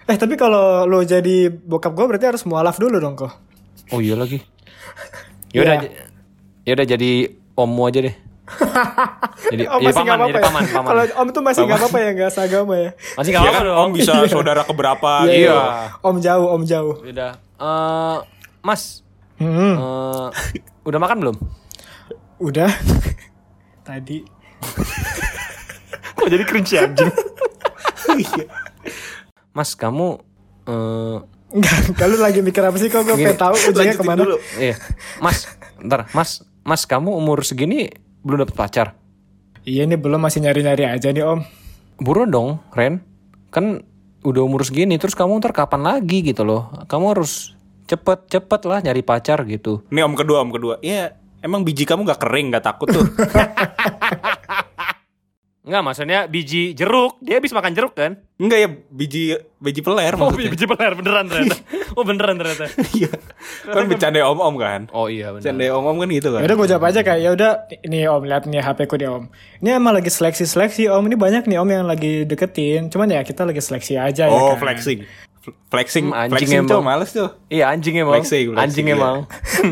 [0.06, 3.32] Eh tapi kalau lo jadi bokap gue berarti harus mualaf dulu dong kok.
[3.90, 4.40] Oh iya lagi.
[5.50, 5.82] Yaudah, Iya.
[5.82, 5.94] j-
[6.66, 7.12] yaudah jadi
[7.54, 8.16] ommu aja deh.
[9.52, 10.46] jadi, Om jadi masih paman, apa-apa jadi ya?
[10.46, 10.88] paman, paman.
[10.88, 12.90] Kalau om tuh masih nggak apa-apa ya nggak seagama ya.
[13.14, 13.78] Masih nggak Iya apa-apa kan, dong.
[13.78, 15.52] Om bisa saudara keberapa Iya, gitu.
[15.52, 15.60] iya.
[16.02, 16.96] Om jauh, om jauh.
[17.02, 17.32] Udah.
[17.58, 18.18] Eh,
[18.62, 19.04] mas,
[19.38, 20.28] Hmm, eh,
[20.86, 21.38] udah makan belum?
[22.38, 22.70] udah.
[23.88, 24.22] Tadi.
[26.18, 27.12] Kok jadi cringe ya, anjing?
[29.54, 30.22] Mas, kamu
[30.68, 34.20] eh Enggak, kalau lagi mikir apa sih kok gue pengen tahu ujungnya ke mana.
[34.20, 34.36] dulu.
[34.60, 34.76] iya.
[35.24, 35.48] Mas,
[35.80, 37.88] ntar, Mas, Mas kamu umur segini
[38.20, 38.88] belum dapet pacar?
[39.64, 41.40] Iya ini belum masih nyari-nyari aja nih om.
[42.04, 43.00] Buruan dong, Ren.
[43.48, 43.88] Kan
[44.28, 46.68] udah umur segini, terus kamu ntar kapan lagi gitu loh?
[46.92, 47.56] Kamu harus
[47.88, 49.82] cepet-cepet lah nyari pacar gitu.
[49.88, 50.78] Ini om kedua, om kedua.
[50.80, 53.08] Iya, emang biji kamu nggak kering, nggak takut tuh.
[55.68, 57.20] Enggak, maksudnya biji jeruk.
[57.20, 58.16] Dia habis makan jeruk kan?
[58.40, 60.48] Enggak ya, biji biji peler Oh, maksudnya.
[60.48, 61.60] biji peler beneran ternyata.
[62.00, 62.72] oh, beneran ternyata.
[62.96, 63.12] Iya.
[63.68, 64.88] kan bercanda om-om kan.
[64.96, 65.44] Oh iya bener.
[65.44, 66.40] Bercanda om-om kan gitu kan.
[66.40, 67.52] Ya udah gue jawab aja kayak ya udah
[67.84, 69.28] ini om lihat nih HP ku nih om.
[69.60, 71.04] Ini emang lagi seleksi seleksi om.
[71.04, 72.88] Ini banyak nih om yang lagi deketin.
[72.88, 74.64] Cuman ya kita lagi seleksi aja ya Oh, kan.
[74.64, 75.04] flexing.
[75.68, 76.88] Flexing, Hmm, anjing flexing tuh emang.
[76.96, 77.30] males tuh.
[77.52, 78.16] Iya anjing emang.
[78.20, 78.96] Flexing, flexing, anjing iya.
[78.96, 79.18] emang.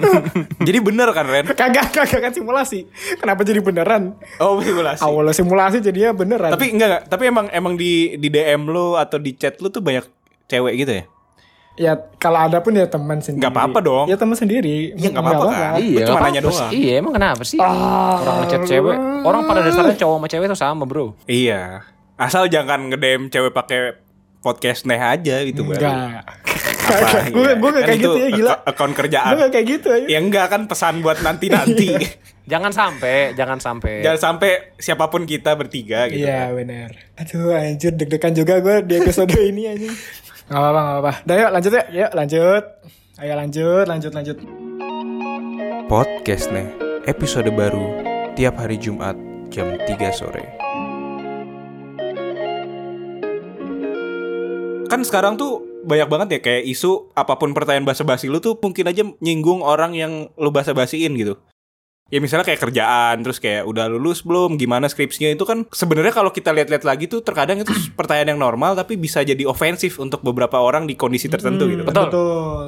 [0.67, 1.45] Jadi bener kan Ren?
[1.59, 2.87] Kagak kagak kan simulasi.
[3.15, 4.19] Kenapa jadi beneran?
[4.37, 4.99] Oh simulasi.
[4.99, 6.51] Awalnya simulasi jadinya beneran.
[6.51, 7.03] Tapi enggak, enggak.
[7.07, 10.03] Tapi emang emang di di DM lu atau di chat lu tuh banyak
[10.47, 11.05] cewek gitu ya?
[11.75, 13.43] ya kalau ada pun ya teman sendiri.
[13.43, 14.05] Nggak apa-apa dong.
[14.07, 14.95] Ya teman sendiri.
[14.95, 15.73] Iya, nggak apa-apa kan.
[15.83, 16.55] Iya, cuma nanya doang.
[16.55, 16.67] sih.
[16.71, 17.59] Iya, emang kenapa sih?
[17.59, 18.97] Orang ngechat cewek.
[19.27, 21.19] Orang pada dasarnya cowok sama cewek itu sama, Bro.
[21.27, 21.83] Iya.
[22.15, 23.99] Asal jangan nge-DM cewek pakai
[24.45, 25.81] podcast Neh aja gitu Bang.
[25.81, 26.21] Enggak.
[26.85, 27.53] Apa, Gue iya.
[27.57, 28.51] gue gak Kan kayak itu gitu ya gila.
[28.53, 29.33] ak- Account kerjaan.
[29.33, 30.05] Gue gak kayak gitu aja.
[30.05, 31.89] Ya enggak kan pesan buat nanti-nanti.
[32.45, 34.05] Jangan sampai, jangan sampai.
[34.05, 36.29] Jangan sampai siapa pun kita bertiga gitu.
[36.29, 36.93] Iya benar.
[37.17, 39.89] Aduh anjir deg-degan juga gue di episode ini anjing.
[40.45, 41.13] Gak apa-apa gak apa-apa.
[41.25, 41.83] Udah yuk lanjut ya.
[41.89, 42.63] Yuk lanjut.
[43.17, 44.37] Ayo lanjut lanjut lanjut.
[45.85, 46.69] Podcast Neh,
[47.05, 47.97] episode baru
[48.33, 49.17] tiap hari Jumat
[49.49, 50.64] jam 3 sore.
[54.85, 58.85] Kan sekarang tuh banyak banget ya kayak isu apa pun pertanyaan basa-basi lu tuh mungkin
[58.89, 61.37] aja nyinggung orang yang lu basa-basiin gitu.
[62.13, 66.29] Ya misalnya kayak kerjaan terus kayak udah lulus belum gimana skripsinya itu kan sebenarnya kalau
[66.29, 70.61] kita lihat-lihat lagi tuh terkadang itu pertanyaan yang normal tapi bisa jadi ofensif untuk beberapa
[70.61, 71.81] orang di kondisi tertentu gitu.
[71.81, 72.05] Betul.
[72.13, 72.67] Betul.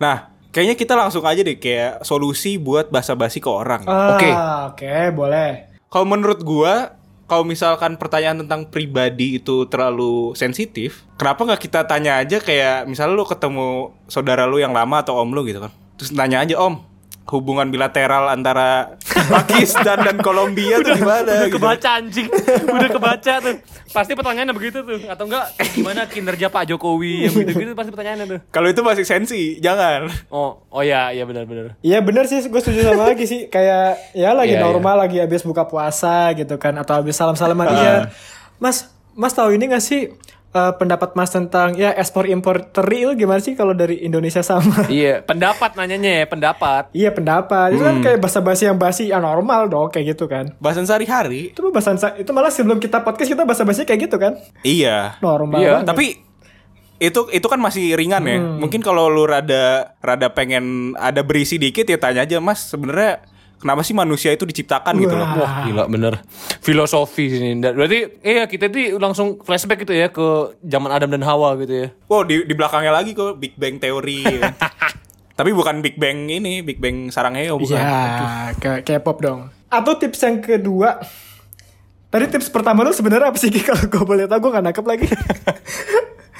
[0.00, 3.84] Nah, kayaknya kita langsung aja deh kayak solusi buat basa-basi ke orang.
[3.84, 4.30] Ah, Oke.
[4.72, 5.68] Oke boleh.
[5.90, 6.99] Kalau menurut gua,
[7.30, 13.14] kalau misalkan pertanyaan tentang pribadi itu terlalu sensitif, kenapa nggak kita tanya aja kayak misalnya
[13.14, 16.89] lu ketemu saudara lu yang lama atau om lu gitu kan, terus nanya aja om
[17.30, 18.98] hubungan bilateral antara
[19.30, 21.46] Pakistan dan Kolombia tuh gimana?
[21.46, 21.56] Udah gitu.
[21.62, 22.26] kebaca anjing
[22.66, 23.56] Udah kebaca tuh
[23.90, 28.38] Pasti pertanyaannya begitu tuh Atau enggak Gimana kinerja Pak Jokowi Yang gitu-gitu pasti pertanyaannya tuh
[28.50, 30.10] Kalau itu masih sensi, jangan.
[30.34, 33.46] Oh oh ya iya benar-benar Iya bener sih, gue setuju sama lagi sih.
[33.46, 37.66] Kayak ya lagi Iya, normal, lagi habis buka puasa gitu kan, atau habis salam-salaman.
[37.66, 37.74] Ah.
[37.78, 37.94] Iya,
[38.58, 40.10] Mas, Mas tahu ini gak sih
[40.50, 44.82] eh, pendapat Mas tentang ya ekspor impor teri itu gimana sih kalau dari Indonesia sama?
[44.90, 48.02] Iya pendapat nanyanya ya Pendapat iya pendapat, itu kan Hmm.
[48.02, 50.50] kayak basa-basi yang basi, ya normal dong kayak gitu kan.
[50.56, 51.50] Bahasan sehari-hari.
[51.50, 55.16] Itu bahasan sa- itu malah sebelum kita podcast kita basa-basi kayak gitu kan, Iya.
[55.20, 55.58] normal.
[55.58, 55.86] Iya, banget.
[55.86, 56.06] Tapi
[56.98, 58.36] itu itu kan masih ringan ya.
[58.36, 63.24] Mungkin kalau lu rada rada pengen ada berisi dikit ya tanya aja Mas sebenarnya
[63.60, 65.28] kenapa sih manusia itu diciptakan gitu loh.
[65.28, 65.36] Wah.
[65.36, 66.24] Wah gila bener
[66.58, 71.54] Filosofi sini Berarti Iya kita tuh langsung flashback gitu ya Ke zaman Adam dan Hawa
[71.60, 74.24] gitu ya Wow di di belakangnya lagi kok Big Bang teori.
[74.24, 74.50] ya.
[75.40, 77.80] Tapi bukan Big Bang ini, Big Bang Saranghae bukan.
[77.80, 79.48] Ya, ke K-pop dong.
[79.72, 81.00] Atau tips yang kedua,
[82.12, 85.08] tadi tips pertama lu sebenarnya apa sih kalau gue boleh tahu gue gak nangkep lagi.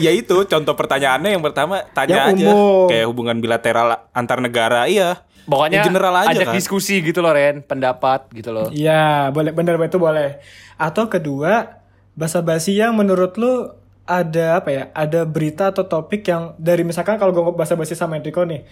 [0.01, 2.89] Ya itu contoh pertanyaannya yang pertama tanya Yang aja umum.
[2.89, 4.89] kayak hubungan bilateral antar negara.
[4.89, 5.21] Iya.
[5.51, 6.55] Pokoknya general aja ajak kan.
[6.55, 10.39] diskusi gitu loh Ren Pendapat gitu loh Iya, boleh bener itu boleh.
[10.79, 11.83] Atau kedua,
[12.15, 13.75] basa-basi yang menurut lu
[14.07, 14.83] ada apa ya?
[14.95, 18.63] Ada berita atau topik yang dari misalkan kalau gue basa-basi sama Enrico nih.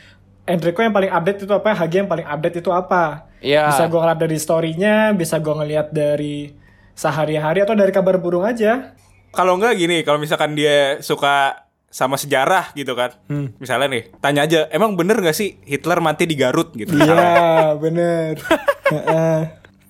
[0.49, 1.77] Enrico yang paling update itu apa?
[1.77, 3.29] Hagi yang paling update itu apa?
[3.45, 3.69] Iya.
[3.69, 6.57] Bisa gue ngeliat dari story-nya, bisa gue ngeliat dari
[6.97, 8.97] sehari-hari atau dari kabar burung aja.
[9.31, 13.16] Kalau enggak gini, kalau misalkan dia suka sama sejarah gitu kan.
[13.57, 16.92] Misalnya nih, tanya aja, emang bener gak sih Hitler mati di Garut gitu.
[16.94, 18.37] Iya, bener.
[18.92, 19.38] Heeh.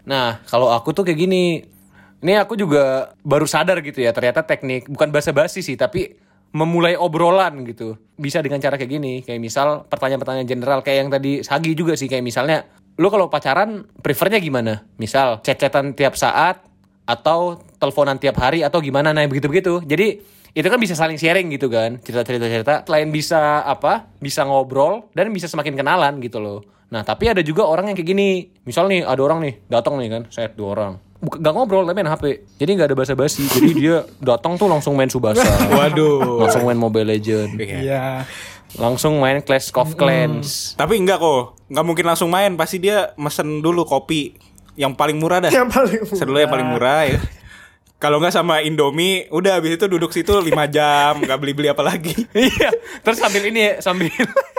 [0.07, 1.45] Nah, kalau aku tuh kayak gini.
[2.19, 6.19] Ini aku juga baru sadar gitu ya, ternyata teknik bukan basa-basi sih, tapi
[6.51, 7.95] memulai obrolan gitu.
[8.19, 12.11] Bisa dengan cara kayak gini, kayak misal pertanyaan-pertanyaan general kayak yang tadi Sagi juga sih,
[12.11, 12.67] kayak misalnya
[12.99, 14.83] lu kalau pacaran prefernya gimana?
[14.99, 16.59] Misal cecetan tiap saat
[17.07, 19.87] atau teleponan tiap hari atau gimana nah begitu-begitu.
[19.87, 20.19] Jadi
[20.53, 21.99] itu kan bisa saling sharing gitu kan.
[21.99, 22.75] Cerita-cerita cerita.
[22.83, 26.61] Selain bisa apa bisa ngobrol dan bisa semakin kenalan gitu loh.
[26.89, 28.31] Nah tapi ada juga orang yang kayak gini.
[28.65, 30.23] Misal nih ada orang nih datang nih kan.
[30.29, 30.93] Saya dua orang.
[31.19, 32.25] Bukan gak ngobrol tapi main HP
[32.57, 33.43] jadi nggak ada basa-basi.
[33.45, 35.43] Jadi dia datang tuh langsung main Subasa.
[35.75, 36.47] Waduh.
[36.47, 38.23] langsung main Mobile Legend Iya.
[38.77, 40.77] langsung main Clash of Clans.
[40.77, 42.55] Tapi enggak kok, nggak mungkin langsung main.
[42.55, 44.37] Pasti dia mesen dulu kopi.
[44.79, 45.51] Yang paling murah dah.
[45.51, 47.19] Yang paling dulu yang paling murah ya.
[47.99, 52.15] Kalau nggak sama Indomie, udah habis itu duduk situ 5 jam, nggak beli-beli apa lagi.
[52.39, 52.71] iya
[53.03, 54.07] terus sambil ini ya sambil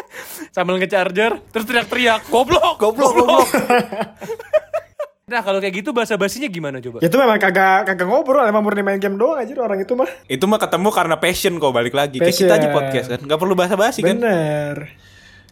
[0.56, 3.48] sambil ngecharger terus teriak-teriak goblok goblok goblok
[5.32, 8.66] nah kalau kayak gitu bahasa basinya gimana coba Ya itu memang kagak kagak ngobrol, emang
[8.66, 10.10] murni main game doang aja orang itu mah.
[10.26, 12.18] Itu mah ketemu karena passion kok balik lagi.
[12.18, 12.74] Kayak kita aja Passion.
[12.76, 14.18] podcast kan, nggak perlu basa-basi kan.
[14.18, 14.76] Bener.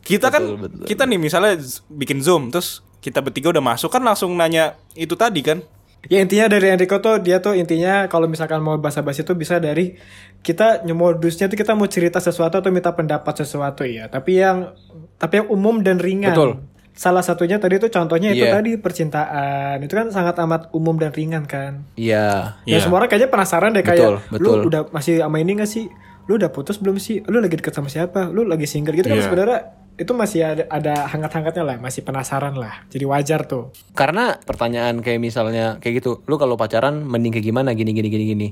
[0.01, 0.85] Kita kan Betul, betul.
[0.89, 5.45] kita nih misalnya bikin Zoom terus kita bertiga udah masuk kan langsung nanya itu tadi
[5.45, 5.61] kan.
[6.07, 9.95] Ya intinya dari Enrico tuh dia tuh intinya kalau misalkan mau basa-basi tuh bisa dari
[10.39, 14.07] kita modusnya tuh kita mau cerita sesuatu atau minta pendapat sesuatu ya.
[14.07, 14.71] Tapi yang
[15.15, 16.31] tapi yang umum dan ringan.
[16.31, 16.51] Betul.
[16.97, 18.57] Salah satunya tadi tuh contohnya itu Iya.
[18.57, 19.85] tadi percintaan.
[19.85, 21.85] Itu kan sangat amat umum dan ringan kan.
[21.93, 22.87] iya Ya Iya.
[22.87, 24.55] semua orang kayaknya penasaran deh Betul, kayak betul.
[24.57, 25.85] lu udah masih sama ini gak sih?
[26.25, 27.21] Lu udah putus belum sih?
[27.29, 28.27] Lu lagi deket sama siapa?
[28.27, 29.25] Lu lagi single gitu kan Iya.
[29.29, 29.59] sebenarnya
[29.97, 32.85] itu masih ada, ada hangat-hangatnya lah, masih penasaran lah.
[32.87, 33.73] Jadi wajar tuh.
[33.91, 38.25] karena pertanyaan kayak misalnya kayak gitu lu kalau pacaran mending kayak gimana gini gini gini
[38.27, 38.49] gini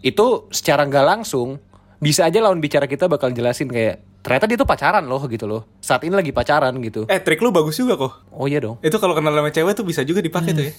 [0.00, 1.58] itu secara nggak langsung
[1.96, 5.66] bisa aja lawan bicara kita bakal jelasin kayak ternyata dia tuh pacaran loh gitu loh
[5.80, 8.12] saat ini lagi pacaran gitu Eh trik lu bagus juga kok.
[8.30, 10.72] oh iya dong Itu kalau kenal sama cewek tuh bisa juga dipakai tuh ya.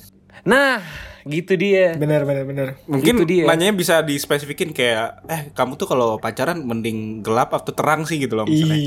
[0.43, 0.80] Nah,
[1.23, 1.91] gitu dia.
[1.93, 2.67] Bener bener bener.
[2.86, 3.43] Mungkin Itu dia.
[3.43, 8.36] nanyanya bisa dispesifikin kayak eh kamu tuh kalau pacaran mending gelap atau terang sih gitu
[8.36, 8.80] loh misalnya.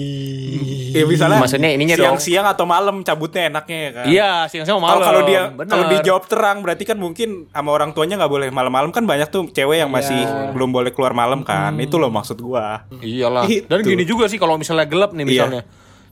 [0.90, 2.16] Ya misalnya Maksudnya ininya dong.
[2.16, 4.04] siang-siang atau malam cabutnya enaknya ya kan.
[4.06, 4.98] Iya, siang-siang malam.
[4.98, 8.88] Kalau kalau dia kalau dijawab terang berarti kan mungkin sama orang tuanya nggak boleh malam-malam
[8.88, 10.16] kan banyak tuh cewek yang masih
[10.52, 11.76] belum boleh keluar malam kan.
[11.76, 12.88] Itu loh maksud gua.
[12.98, 13.44] Iyalah.
[13.44, 13.68] Itu.
[13.68, 15.30] Dan gini juga sih kalau misalnya gelap nih Iya.
[15.44, 15.62] misalnya.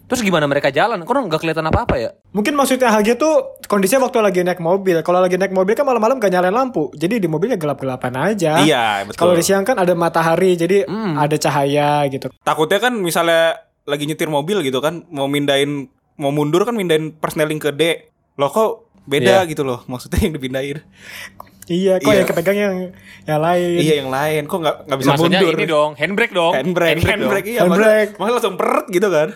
[0.09, 1.05] Terus gimana mereka jalan?
[1.05, 2.11] Kok nggak kelihatan apa-apa ya?
[2.33, 5.05] Mungkin maksudnya HG tuh kondisinya waktu lagi naik mobil.
[5.05, 6.89] Kalau lagi naik mobil kan malam-malam gak nyalain lampu.
[6.97, 8.65] Jadi di mobilnya gelap-gelapan aja.
[8.65, 9.21] Iya, betul.
[9.21, 12.33] Kalau di siang kan ada matahari, jadi ada cahaya gitu.
[12.41, 17.61] Takutnya kan misalnya lagi nyetir mobil gitu kan mau mindahin mau mundur kan mindahin persneling
[17.61, 18.09] ke D.
[18.41, 18.71] Loh kok
[19.05, 19.49] beda Iya.
[19.49, 20.81] gitu loh maksudnya yang dipindahin.
[21.69, 22.17] Iya, kok Iya.
[22.17, 22.75] yang kepegang yang
[23.23, 23.71] yang lain.
[23.77, 25.55] Iya yang lain kok nggak nggak bisa Maksudnya mundur.
[25.55, 26.53] ini dong, handbrake dong.
[26.55, 27.69] handbrake handbrake iya Handbrake.
[27.69, 29.29] maksudnya- maksudnya langsung peret gitu kan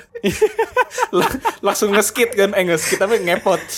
[1.18, 3.60] Lang- langsung ngeskit kan eh ngeskit tapi ngepot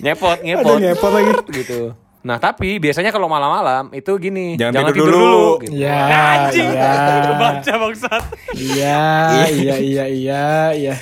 [0.00, 0.76] Nyepot, Ada ngepot.
[0.80, 1.32] ngepot lagi.
[1.60, 1.80] gitu.
[2.20, 5.44] Nah, tapi biasanya kalau malam-malam itu gini, Jangan tidur dulu.
[5.58, 5.72] gitu.
[5.74, 6.00] Iya,
[6.48, 6.68] Anjing.
[6.68, 6.92] iya.
[7.34, 8.22] Baca bangsat.
[8.54, 9.00] Iya,
[9.50, 10.94] iya, iya, iya, iya.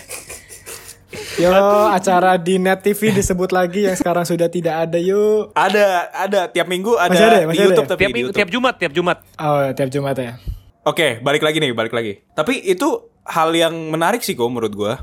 [1.38, 1.55] Yo,
[1.88, 5.55] acara di Net TV disebut lagi yang sekarang sudah tidak ada yuk.
[5.55, 7.46] ada ada tiap minggu ada, Masih ada ya?
[7.46, 7.87] di YouTube ada ya?
[7.88, 8.38] tapi Tiap di minggu, YouTube.
[8.42, 9.18] tiap Jumat, tiap Jumat.
[9.38, 10.33] Oh, tiap Jumat ya.
[10.83, 12.27] Oke, balik lagi nih, balik lagi.
[12.29, 12.88] Tapi itu
[13.22, 14.94] hal yang menarik sih kok menurut gua.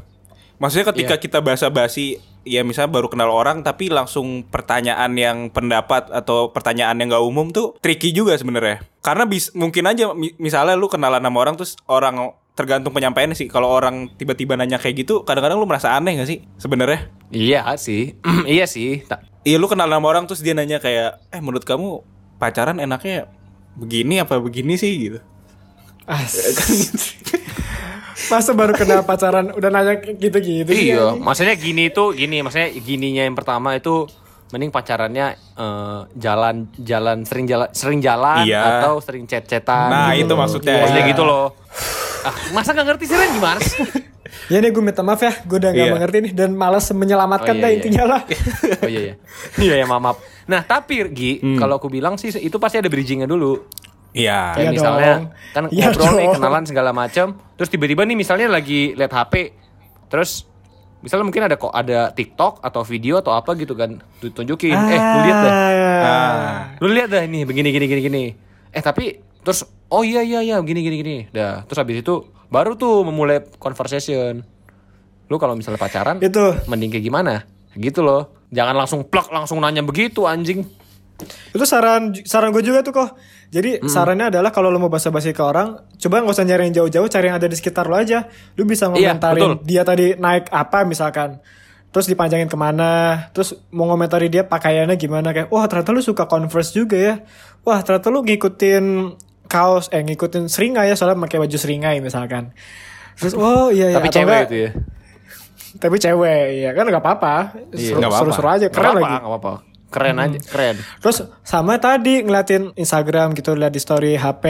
[0.55, 1.21] Maksudnya ketika Iya.
[1.21, 7.09] kita basa-basi ya misalnya baru kenal orang tapi langsung pertanyaan yang pendapat atau pertanyaan yang
[7.09, 8.83] gak umum tuh tricky juga sebenarnya.
[8.99, 13.45] Karena bis, mungkin aja mi- misalnya lu kenalan sama orang terus orang tergantung penyampaiannya sih.
[13.45, 17.11] Kalau orang tiba-tiba nanya kayak gitu, kadang-kadang lu merasa aneh gak sih sebenarnya?
[17.29, 18.15] Iya sih.
[18.47, 19.03] iya sih.
[19.03, 22.01] Ta- Iya lu kenal sama orang terus dia nanya kayak, eh menurut kamu
[22.35, 23.29] pacaran enaknya
[23.75, 25.19] begini apa begini sih gitu.
[26.05, 26.33] As.
[28.25, 31.21] Masa baru kenal pacaran udah nanya gitu-gitu Iya, anjing?
[31.21, 34.09] maksudnya gini tuh gini, maksudnya gininya yang pertama itu
[34.49, 38.81] mending pacarannya eh, jalan jalan sering jalan sering jalan Iya.
[38.81, 39.89] atau sering chat-chatan.
[39.91, 40.25] Nah, gitu.
[40.25, 40.73] itu maksudnya.
[40.81, 41.11] Maksudnya Iya.
[41.11, 41.53] gitu loh.
[42.25, 43.79] Ah, masa gak ngerti sih Ren gimana sih?
[44.45, 45.93] Ya nih gue minta maaf ya, gue udah gak Iya.
[45.95, 47.77] mengerti nih dan malas menyelamatkan Oh, iya, dah iya.
[47.77, 48.21] intinya lah.
[48.83, 49.13] oh iya iya.
[49.63, 50.17] Iya ya maaf, maaf.
[50.45, 51.55] Nah, tapi Gi, Hmm.
[51.55, 53.63] kalau aku bilang sih itu pasti ada bridgingnya dulu.
[54.11, 54.53] Iya.
[54.53, 55.23] Kayak Iya misalnya dong.
[55.51, 56.35] kan Iya ngobrol nih dong.
[56.35, 59.33] kenalan segala macam, terus tiba-tiba nih misalnya lagi lihat HP,
[60.07, 60.45] terus
[60.99, 65.19] misalnya mungkin ada kok ada TikTok atau video atau apa gitu kan, ditunjukin, eh lu
[65.21, 65.53] lihat dah,
[66.01, 66.55] Ah.
[66.77, 68.23] lu lihat dah ini begini gini gini gini,
[68.67, 69.13] eh tapi
[69.45, 69.61] terus
[69.93, 74.41] oh iya iya iya gini gini gini, dah terus habis itu baru tuh memulai conversation,
[75.29, 76.57] lu kalau misalnya pacaran, Itu.
[76.65, 77.33] mending kayak gimana,
[77.77, 80.65] gitu loh, jangan langsung plak langsung nanya begitu anjing,
[81.55, 83.09] Itu saran saran gue juga tuh kok.
[83.47, 87.07] Jadi sarannya adalah kalau lo mau basa-basi ke orang, coba nggak usah nyari yang jauh-jauh,
[87.07, 88.27] cari yang ada di sekitar lo aja.
[88.59, 89.63] Lu bisa Iya, ngomentarin betul.
[89.63, 91.39] dia tadi naik apa misalkan.
[91.95, 96.27] Terus dipanjangin ke mana, terus mau ngomentari dia pakaiannya gimana kayak, wah ternyata lu suka
[96.27, 97.23] Converse juga ya,
[97.63, 98.83] wah ternyata lu ngikutin
[99.55, 102.51] kaos, eh ngikutin seringai ya soalnya pakai baju seringai misalkan.
[103.15, 104.71] Terus, oh iya ya, tapi atau cewek enggak- itu ya.
[105.77, 107.35] tapi cewek, ya kan nggak apa-apa,
[107.69, 108.33] Iya, nggak apa-apa.
[108.33, 109.13] seru aja, keren apa-apa, lagi.
[109.13, 109.53] nggak apa-apa.
[109.87, 110.75] Keren aja, keren.
[110.99, 114.43] Terus sama tadi ngeliatin Instagram gitu lihat di story HP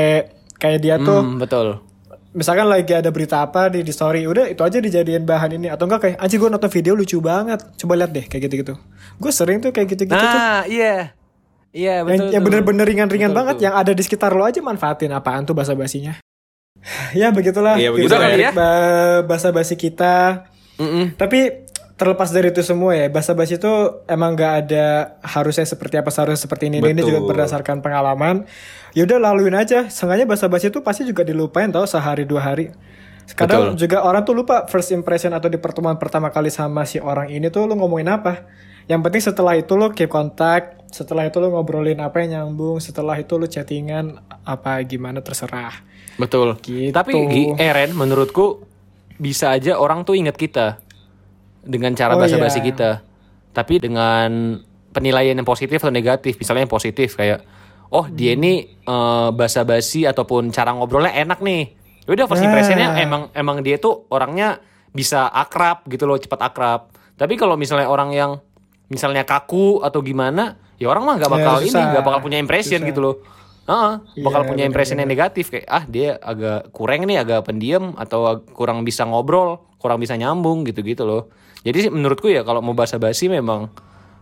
[0.56, 1.86] kayak dia tuh Hmm, betul.
[2.32, 5.86] misalkan lagi ada berita apa di, di story udah itu aja dijadiin bahan ini atau
[5.86, 8.74] enggak kayak anjir gue nonton video lucu banget coba lihat deh kayak gitu-gitu
[9.16, 11.14] gue sering tuh kayak gitu-gitu tuh Nah, iya.
[11.76, 12.28] Iya, yang, betul.
[12.32, 12.48] yang tuh.
[12.48, 13.64] bener-bener ringan-ringan Betul, banget tuh.
[13.68, 16.16] yang ada di sekitar lo aja manfaatin apaan tuh bahasa basinya
[17.20, 18.56] ya begitulah Iya, begitu ya.
[18.56, 20.48] ba- bahasa basi kita
[20.80, 21.20] Mm-mm.
[21.20, 23.72] tapi terlepas dari itu semua ya bahasa basi itu
[24.06, 24.86] emang nggak ada
[25.24, 27.08] harusnya seperti apa seharusnya seperti ini ini Betul.
[27.08, 28.44] juga berdasarkan pengalaman
[28.92, 32.76] yaudah laluin aja sengaja bahasa basi itu pasti juga dilupain tau sehari dua hari
[33.34, 33.88] kadang Betul.
[33.88, 37.48] juga orang tuh lupa first impression atau di pertemuan pertama kali sama si orang ini
[37.48, 38.44] tuh lu ngomongin apa
[38.86, 43.18] yang penting setelah itu lu keep kontak setelah itu lu ngobrolin apa yang nyambung setelah
[43.18, 46.56] itu lu chattingan apa gimana terserah Betul.
[46.64, 46.96] Gitu.
[46.96, 48.64] Tapi Gi, eh, menurutku
[49.20, 50.80] bisa aja orang tuh inget kita
[51.64, 52.68] dengan cara Oh, basa-basi iya.
[52.72, 52.90] kita.
[53.56, 54.60] Tapi dengan
[54.92, 56.40] penilaian yang positif atau negatif.
[56.40, 57.44] Misalnya yang positif kayak,
[57.92, 61.76] oh dia ini eh, basa-basi ataupun cara ngobrolnya enak nih.
[62.06, 63.02] Udah first impressionnya Nah.
[63.02, 64.62] emang emang dia tuh orangnya
[64.94, 66.82] bisa akrab gitu loh, cepat akrab.
[67.18, 68.32] Tapi kalau misalnya orang yang
[68.88, 71.86] misalnya kaku atau gimana, ya orang mah nggak Ya, bakal ini, susah.
[71.92, 72.90] nggak bakal punya impression Susah.
[72.90, 73.16] gitu loh.
[73.66, 77.98] Heeh, bakal Iya, punya impression yang negatif kayak ah dia agak kurang nih agak pendiam
[77.98, 82.74] atau kurang bisa ngobrol kurang bisa nyambung gitu-gitu loh jadi sih menurutku ya kalau mau
[82.74, 83.74] basa-basi memang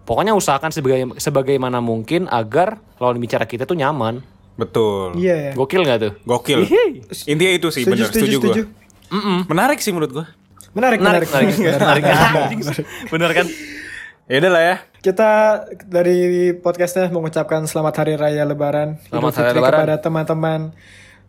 [0.02, 4.24] pokoknya usahakan sebagai sebagaimana mungkin agar lawan bicara kita tuh nyaman
[4.54, 5.20] Betul.
[5.20, 6.60] iya ya gokil nggak tuh Gokil.
[7.26, 8.62] Intinya itu sih Setuju, bener setuju, setuju, setuju.
[9.12, 9.44] gua.
[9.46, 10.26] Menarik sih menurut gua.
[10.72, 12.04] menarik menarik menarik, menarik menarik
[12.48, 12.62] Anjing,
[13.12, 13.48] bener kan
[14.24, 14.76] Ya udah lah ya.
[15.04, 15.32] kita
[15.84, 16.16] dari
[16.56, 19.76] podcastnya mengucapkan selamat hari raya Lebaran, Selamat Idul Hari Fitri Lebaran.
[19.76, 20.60] kepada teman-teman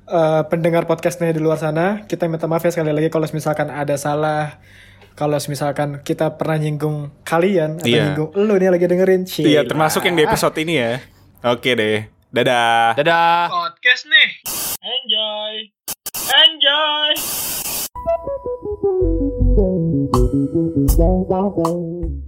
[0.07, 2.07] eh, pendengar podcastnya di luar sana.
[2.07, 4.63] Kita minta maaf ya sekali lagi kalau misalkan ada salah,
[5.19, 8.15] kalau misalkan kita pernah nyinggung kalian atau Iya.
[8.15, 9.27] nyinggung lu nih lagi dengerin.
[9.27, 9.67] Iya, Cila.
[9.67, 11.03] termasuk yang di episode ini ya.
[11.43, 12.07] Oke deh.
[12.31, 12.95] Dadah.
[12.95, 13.51] Dadah.
[13.51, 14.29] Podcast nih.
[14.79, 15.55] Enjoy.
[16.31, 17.11] Enjoy.